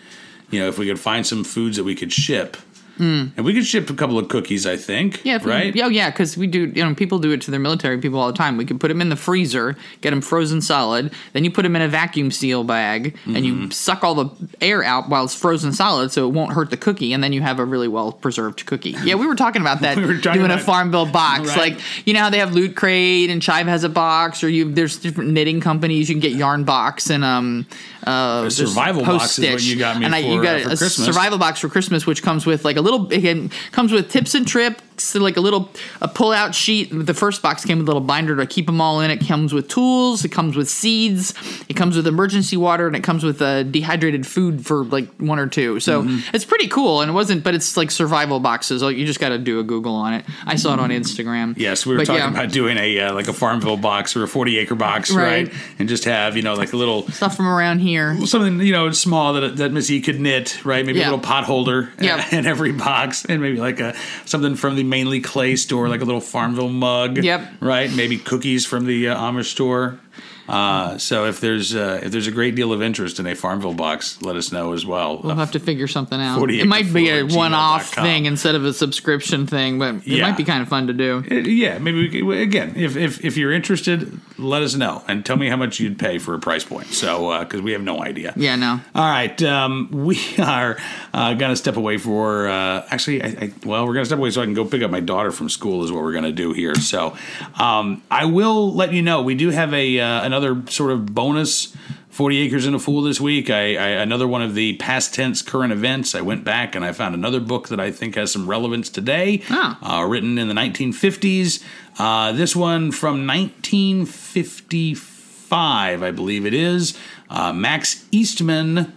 you 0.50 0.60
know, 0.60 0.68
if 0.70 0.78
we 0.78 0.88
could 0.88 1.00
find 1.00 1.28
some 1.28 1.44
foods 1.44 1.76
that 1.78 1.84
we 1.84 1.96
could 1.96 2.14
ship, 2.14 2.56
and 3.00 3.44
we 3.44 3.54
could 3.54 3.66
ship 3.66 3.90
a 3.90 3.94
couple 3.94 4.18
of 4.20 4.28
cookies. 4.30 4.66
I 4.66 4.78
think. 4.78 5.22
Yeah, 5.24 5.36
if 5.38 5.46
we- 5.46 5.52
right. 5.52 5.82
oh, 5.82 5.88
yeah, 5.90 6.10
because 6.10 6.38
we 6.38 6.48
do. 6.48 6.72
You 6.76 6.84
know, 6.86 6.94
people 6.96 7.20
do 7.20 7.32
it 7.32 7.42
to 7.42 7.52
their 7.52 7.60
military 7.60 7.98
people 7.98 8.20
all 8.20 8.28
the 8.28 8.38
time. 8.38 8.58
We 8.58 8.66
could 8.66 8.80
put 8.80 8.88
them 8.90 9.02
in 9.02 9.10
the 9.10 9.16
freezer, 9.16 9.76
get 10.02 10.12
them 10.12 10.22
frozen 10.22 10.62
solid. 10.62 11.12
Then 11.34 11.44
you 11.44 11.52
put 11.52 11.64
them 11.64 11.76
in 11.76 11.82
a 11.82 11.88
vacuum 11.88 12.32
seal 12.32 12.64
bag, 12.64 13.18
and 13.26 13.36
Mm-hmm. 13.38 13.64
you 13.64 13.72
suck 13.72 14.04
all 14.04 14.16
the 14.16 14.30
air 14.62 14.84
out 14.84 15.10
while 15.10 15.24
it's 15.26 15.36
frozen 15.36 15.74
solid, 15.74 16.12
so 16.12 16.28
it 16.28 16.32
won't 16.34 16.54
hurt 16.54 16.70
the 16.70 16.78
cookie. 16.78 17.14
And 17.14 17.24
then 17.24 17.34
you 17.34 17.42
have 17.42 17.60
a 17.60 17.66
really 17.66 17.88
well 17.88 18.12
preserved 18.12 18.66
cookie. 18.66 18.96
Yeah, 19.04 19.16
we 19.16 19.26
were 19.28 19.36
talking 19.36 19.62
about 19.62 19.82
that. 19.82 19.98
We 19.98 20.06
were 20.06 20.14
doing 20.16 20.42
a 20.42 20.46
about- 20.46 20.62
Farmville 20.62 21.06
box, 21.08 21.50
Right. 21.50 21.74
like 21.74 21.82
you 22.06 22.14
know 22.14 22.20
how 22.22 22.30
they 22.30 22.40
have 22.40 22.54
Loot 22.54 22.76
Crate 22.76 23.30
and 23.30 23.42
Chive 23.42 23.68
has 23.68 23.84
a 23.84 23.90
box, 23.90 24.44
or 24.44 24.50
you 24.50 24.72
there's 24.72 24.98
different 24.98 25.32
knitting 25.32 25.60
companies. 25.62 26.10
You 26.10 26.16
can 26.16 26.22
get 26.22 26.34
Yarn 26.34 26.64
Box 26.64 27.10
and 27.10 27.24
um. 27.24 27.66
Uh, 28.06 28.50
survival 28.50 29.02
box 29.06 29.40
is 29.40 29.50
what 29.50 29.64
you 29.64 29.78
got 29.78 29.98
me 29.98 30.06
and 30.06 30.14
I, 30.14 30.18
you 30.18 30.44
got 30.44 30.56
uh, 30.58 30.60
for 30.60 30.66
a 30.74 30.76
Christmas. 30.76 31.06
survival 31.06 31.38
box 31.38 31.62
for 31.62 31.70
Christmas, 31.70 32.06
which 32.06 32.22
comes 32.22 32.46
with 32.46 32.66
like 32.66 32.76
a 32.76 32.82
little. 32.84 33.12
It 33.12 33.52
comes 33.72 33.92
with 33.92 34.12
tips 34.12 34.36
and 34.36 34.48
tricks, 34.94 35.16
like 35.16 35.38
a 35.38 35.42
little 35.42 35.70
a 36.02 36.08
pull 36.08 36.32
out 36.32 36.56
sheet. 36.56 36.90
The 36.92 37.14
first 37.14 37.42
box 37.42 37.66
came 37.66 37.80
with 37.80 37.88
a 37.88 37.90
little 37.92 38.02
binder 38.06 38.36
to 38.38 38.46
keep 38.46 38.66
them 38.66 38.82
all 38.82 39.00
in. 39.02 39.12
It 39.12 39.26
comes 39.28 39.54
with 39.54 39.68
tools. 39.68 40.24
It 40.26 40.30
comes 40.30 40.56
with 40.56 40.70
seeds. 40.70 41.34
It 41.70 41.76
comes 41.76 41.96
with 41.96 42.08
emergency 42.08 42.58
water, 42.58 42.88
and 42.88 42.96
it 42.96 43.04
comes 43.04 43.24
with 43.24 43.42
uh, 43.42 43.64
dehydrated 43.64 44.26
food 44.28 44.66
for 44.66 44.84
like 44.86 45.10
one 45.18 45.40
or 45.40 45.48
two. 45.48 45.80
So 45.80 46.04
Mm-hmm. 46.04 46.36
it's 46.36 46.44
pretty 46.46 46.68
cool. 46.68 47.02
And 47.02 47.10
it 47.12 47.14
wasn't, 47.14 47.44
but 47.44 47.54
it's 47.56 47.78
like 47.78 47.92
survival 47.92 48.40
boxes. 48.40 48.82
Like, 48.82 48.98
You 48.98 49.06
just 49.06 49.20
got 49.20 49.30
to 49.30 49.38
do 49.38 49.60
a 49.60 49.64
Google 49.64 49.96
on 49.96 50.14
it. 50.14 50.26
I 50.46 50.56
saw 50.56 50.74
it 50.74 50.80
on 50.80 50.90
Instagram. 50.90 51.58
Yes, 51.58 51.86
we 51.86 51.94
were 51.94 52.00
But 52.00 52.08
talking 52.08 52.22
yeah. 52.24 52.30
about 52.32 52.52
doing 52.52 52.78
a 52.78 53.00
uh, 53.00 53.14
like 53.14 53.28
a 53.28 53.34
Farmville 53.34 53.78
box 53.78 54.16
or 54.16 54.24
a 54.24 54.28
forty 54.28 54.58
acre 54.58 54.76
box, 54.76 55.12
right. 55.12 55.24
Right. 55.48 55.54
And 55.80 55.88
just 55.90 56.06
have 56.06 56.36
you 56.36 56.44
know 56.44 56.54
like 56.56 56.74
a 56.74 56.78
little 56.78 57.08
stuff 57.10 57.36
from 57.38 57.48
around 57.48 57.80
here. 57.80 58.18
something 58.26 58.60
you 58.60 58.72
know 58.74 58.92
small 58.92 59.34
that 59.34 59.58
that 59.58 59.72
Missy 59.72 60.02
could 60.02 60.20
knit, 60.20 60.64
right? 60.66 60.86
Maybe 60.86 61.00
Yeah. 61.00 61.06
a 61.06 61.12
little 61.12 61.20
pot 61.20 61.44
holder 61.46 61.92
Yeah. 62.00 62.24
in 62.38 62.46
every 62.46 62.72
box, 62.74 63.26
and 63.26 63.42
maybe 63.42 63.58
like 63.58 63.80
a 63.80 63.96
something 64.26 64.56
from 64.56 64.76
the 64.76 64.83
mainly 64.90 65.22
clay 65.22 65.56
store, 65.56 65.88
like 65.90 66.02
a 66.02 66.06
little 66.06 66.22
Farmville 66.22 66.70
mug. 66.70 67.18
Yep. 67.24 67.54
Right. 67.60 67.92
Maybe 67.94 68.18
cookies 68.18 68.66
from 68.66 68.86
the 68.86 69.10
uh, 69.10 69.18
Amish 69.18 69.46
store. 69.46 70.00
Uh, 70.48 70.98
so 70.98 71.26
if 71.26 71.40
there's 71.40 71.74
uh, 71.76 72.02
if 72.04 72.12
there's 72.12 72.28
a 72.28 72.32
great 72.32 72.56
deal 72.56 72.74
of 72.74 72.82
interest 72.82 73.20
in 73.20 73.26
a 73.28 73.36
Farmville 73.36 73.74
box, 73.74 74.22
let 74.22 74.36
us 74.36 74.52
know 74.52 74.74
as 74.74 74.86
well. 74.86 75.20
We'll 75.24 75.36
have 75.36 75.52
to 75.52 75.60
figure 75.60 75.88
something 75.88 76.20
out. 76.20 76.50
It 76.52 76.68
might 76.68 76.94
be 76.94 77.10
a 77.10 77.24
one-off 77.24 77.94
thing 77.94 78.26
instead 78.26 78.56
of 78.56 78.66
a 78.66 78.74
subscription 78.74 79.48
thing, 79.48 79.80
but 79.80 79.96
it 79.96 80.08
Yeah. 80.08 80.24
might 80.24 80.38
be 80.38 80.44
kind 80.44 80.62
of 80.62 80.68
fun 80.68 80.88
to 80.88 80.94
do. 80.94 81.24
Uh, 81.32 81.36
yeah, 81.36 81.78
maybe 81.78 82.00
we 82.00 82.10
could, 82.10 82.38
again, 82.42 82.74
if, 82.76 82.98
if 82.98 83.24
if 83.24 83.38
you're 83.38 83.52
interested, 83.54 84.20
let 84.38 84.62
us 84.62 84.76
know 84.76 85.02
and 85.08 85.26
tell 85.26 85.38
me 85.38 85.48
how 85.48 85.56
much 85.56 85.80
you'd 85.80 85.98
pay 85.98 86.18
for 86.18 86.34
a 86.34 86.40
price 86.40 86.64
point. 86.64 86.88
So 86.88 87.40
because 87.40 87.62
we 87.62 87.72
have 87.72 87.82
no 87.82 88.04
idea. 88.04 88.34
Yeah, 88.36 88.56
no. 88.58 88.82
All 88.96 89.10
right, 89.10 89.42
um, 89.44 89.90
we 89.92 90.20
are 90.40 90.78
uh, 91.14 91.34
going 91.36 91.52
to 91.52 91.56
step 91.56 91.78
away 91.78 91.98
for. 91.98 92.48
Uh, 92.48 92.86
actually, 92.90 93.24
I, 93.24 93.28
I, 93.28 93.54
well, 93.66 93.86
we're 93.88 93.94
going 93.94 94.04
to 94.04 94.08
step 94.08 94.20
away 94.20 94.32
so 94.32 94.42
I 94.42 94.46
can 94.46 94.54
go 94.54 94.66
pick 94.66 94.82
up 94.82 94.92
my 94.92 95.00
daughter 95.00 95.32
from 95.32 95.50
school. 95.50 95.84
Is 95.84 95.92
what 95.92 96.04
we're 96.04 96.12
going 96.12 96.24
to 96.26 96.32
do 96.34 96.52
here. 96.54 96.76
So, 96.76 97.16
um, 97.60 98.04
I 98.12 98.26
will 98.26 98.74
let 98.74 98.92
you 98.94 99.02
know 99.02 99.22
we 99.22 99.36
do 99.36 99.50
have 99.50 99.74
a 99.74 100.00
uh, 100.00 100.33
another 100.34 100.64
sort 100.70 100.92
of 100.92 101.14
bonus. 101.14 101.74
40 102.10 102.40
acres 102.40 102.66
and 102.66 102.76
a 102.76 102.80
fool 102.80 103.04
this 103.04 103.22
week. 103.22 103.52
I, 103.52 103.76
I 103.76 103.88
another 104.02 104.28
one 104.28 104.42
of 104.42 104.56
the 104.56 104.76
past 104.78 105.14
tense 105.14 105.44
current 105.44 105.72
events. 105.72 106.16
I 106.16 106.22
went 106.22 106.44
back 106.44 106.76
and 106.76 106.84
I 106.84 106.92
found 106.92 107.14
another 107.16 107.40
book 107.40 107.70
that 107.70 107.80
I 107.80 107.92
think 107.92 108.16
has 108.16 108.32
some 108.32 108.50
relevance 108.50 108.90
today. 108.90 109.44
Ah. 109.50 110.02
Uh, 110.02 110.06
written 110.06 110.40
in 110.40 110.48
the 110.48 110.54
1950s. 110.54 111.64
Uh, 112.00 112.32
this 112.32 112.56
one 112.56 112.92
from 112.92 113.28
1955, 113.28 116.04
I 116.04 116.12
believe 116.12 116.48
it 116.48 116.54
is. 116.54 116.98
Uh, 117.30 117.54
Max 117.54 118.06
Eastman, 118.12 118.94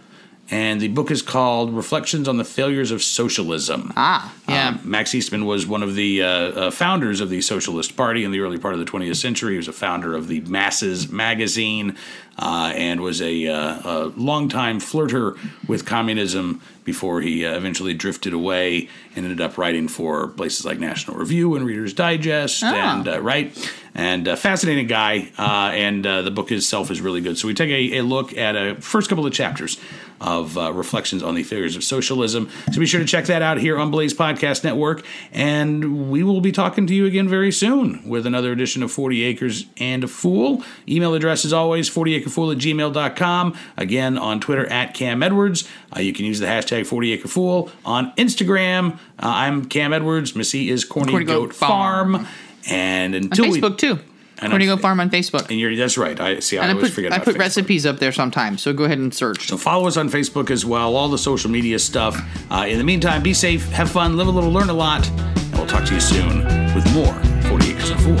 and 0.49 0.79
the 0.79 0.87
book 0.87 1.11
is 1.11 1.21
called 1.21 1.73
Reflections 1.73 2.27
on 2.27 2.37
the 2.37 2.43
Failures 2.45 2.91
of 2.91 3.03
Socialism. 3.03 3.91
Ah, 3.97 4.33
yeah. 4.47 4.69
Um, 4.69 4.79
Max 4.83 5.13
Eastman 5.13 5.45
was 5.45 5.67
one 5.67 5.83
of 5.83 5.95
the 5.95 6.23
uh, 6.23 6.27
uh, 6.27 6.71
founders 6.71 7.19
of 7.21 7.29
the 7.29 7.41
Socialist 7.41 7.97
Party 7.97 8.23
in 8.23 8.31
the 8.31 8.39
early 8.39 8.57
part 8.57 8.73
of 8.73 8.79
the 8.79 8.85
20th 8.85 9.17
century. 9.17 9.53
He 9.53 9.57
was 9.57 9.67
a 9.67 9.73
founder 9.73 10.15
of 10.15 10.27
the 10.27 10.39
Masses 10.41 11.09
magazine 11.11 11.97
uh, 12.39 12.71
and 12.75 13.01
was 13.01 13.21
a, 13.21 13.47
uh, 13.47 13.79
a 13.83 14.05
longtime 14.15 14.79
flirter 14.79 15.37
with 15.67 15.85
communism 15.85 16.61
before 16.85 17.19
he 17.19 17.45
uh, 17.45 17.53
eventually 17.57 17.93
drifted 17.93 18.31
away 18.31 18.87
and 19.15 19.25
ended 19.25 19.41
up 19.41 19.57
writing 19.57 19.89
for 19.89 20.27
places 20.29 20.65
like 20.65 20.79
National 20.79 21.17
Review 21.17 21.55
and 21.55 21.65
Reader's 21.65 21.93
Digest 21.93 22.63
Ah. 22.63 22.99
and 22.99 23.07
uh, 23.07 23.19
right 23.21 23.53
and 23.93 24.27
uh, 24.27 24.35
fascinating 24.37 24.87
guy. 24.87 25.29
Uh, 25.37 25.71
and 25.73 26.05
uh, 26.07 26.21
the 26.21 26.31
book 26.31 26.51
itself 26.51 26.89
is 26.91 27.01
really 27.01 27.19
good. 27.19 27.37
So 27.37 27.47
we 27.47 27.53
take 27.53 27.71
a, 27.71 27.97
a 27.97 28.03
look 28.03 28.37
at 28.37 28.55
a 28.55 28.75
first 28.75 29.09
couple 29.09 29.25
of 29.25 29.33
chapters 29.33 29.77
of 30.19 30.57
uh, 30.57 30.71
reflections 30.73 31.21
on 31.23 31.35
the 31.35 31.43
failures 31.43 31.75
of 31.75 31.83
socialism. 31.83 32.49
So 32.71 32.79
be 32.79 32.85
sure 32.85 32.99
to 32.99 33.05
check 33.05 33.25
that 33.25 33.41
out 33.41 33.57
here 33.57 33.77
on 33.77 33.91
Blaze 33.91 34.13
Podcast 34.13 34.63
Network. 34.63 35.05
And 35.31 36.09
we 36.09 36.23
will 36.23 36.41
be 36.41 36.51
talking 36.51 36.87
to 36.87 36.95
you 36.95 37.05
again 37.05 37.27
very 37.27 37.51
soon 37.51 38.07
with 38.07 38.25
another 38.25 38.51
edition 38.51 38.83
of 38.83 38.91
40 38.91 39.23
Acres 39.23 39.65
and 39.77 40.03
a 40.03 40.07
Fool. 40.07 40.63
Email 40.87 41.13
address 41.13 41.45
is 41.45 41.53
always 41.53 41.89
40acrefool 41.89 42.51
at 42.53 42.57
gmail.com. 42.59 43.55
Again, 43.77 44.17
on 44.17 44.39
Twitter 44.39 44.65
at 44.67 44.93
Cam 44.93 45.21
Edwards. 45.21 45.67
Uh, 45.95 45.99
you 45.99 46.13
can 46.13 46.25
use 46.25 46.39
the 46.39 46.45
hashtag 46.47 46.81
40acrefool. 46.87 47.69
On 47.85 48.11
Instagram, 48.15 48.93
uh, 48.93 48.97
I'm 49.19 49.65
Cam 49.65 49.93
Edwards. 49.93 50.35
Missy 50.35 50.69
is 50.69 50.83
Corny, 50.85 51.11
Corny 51.11 51.25
Goat, 51.25 51.49
Goat 51.49 51.53
Farm. 51.55 52.13
Farm. 52.13 52.27
And 52.69 53.15
On 53.15 53.23
until 53.23 53.49
we. 53.51 53.61
Facebook 53.61 53.77
too. 53.77 53.99
And 54.39 54.51
Corny 54.51 54.69
on- 54.69 54.75
Go 54.77 54.81
Farm 54.81 54.99
on 54.99 55.09
Facebook. 55.09 55.49
And 55.49 55.59
you're, 55.59 55.75
that's 55.75 55.97
right. 55.97 56.19
I 56.19 56.39
see. 56.39 56.57
I 56.57 56.63
And 56.63 56.71
I 56.71 56.73
always 56.75 56.89
put 56.89 56.95
forget. 56.95 57.11
I 57.11 57.15
about 57.15 57.25
put 57.25 57.35
Facebook. 57.35 57.39
recipes 57.39 57.85
up 57.85 57.97
there 57.99 58.11
sometimes, 58.11 58.61
so 58.61 58.71
go 58.73 58.83
ahead 58.83 58.99
and 58.99 59.13
search. 59.13 59.47
So 59.47 59.57
follow 59.57 59.87
us 59.87 59.97
on 59.97 60.09
Facebook 60.09 60.51
as 60.51 60.63
well, 60.65 60.95
all 60.95 61.09
the 61.09 61.17
social 61.17 61.49
media 61.49 61.79
stuff. 61.79 62.15
Uh, 62.51 62.65
in 62.67 62.77
the 62.77 62.83
meantime, 62.83 63.23
be 63.23 63.33
safe, 63.33 63.67
have 63.71 63.89
fun, 63.89 64.15
live 64.15 64.27
a 64.27 64.31
little, 64.31 64.51
learn 64.51 64.69
a 64.69 64.73
lot, 64.73 65.07
and 65.09 65.53
we'll 65.53 65.65
talk 65.67 65.85
to 65.85 65.93
you 65.93 65.99
soon 65.99 66.43
with 66.75 66.85
more 66.93 67.13
40 67.49 67.71
Acres 67.71 67.89
and 67.89 67.99
a 67.99 68.03
Fool. 68.03 68.17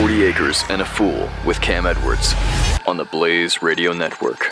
40 0.00 0.24
Acres 0.24 0.64
and 0.68 0.82
a 0.82 0.84
Fool 0.84 1.28
with 1.46 1.60
Cam 1.60 1.86
Edwards 1.86 2.34
on 2.86 2.96
the 2.96 3.04
Blaze 3.04 3.62
Radio 3.62 3.92
Network. 3.92 4.50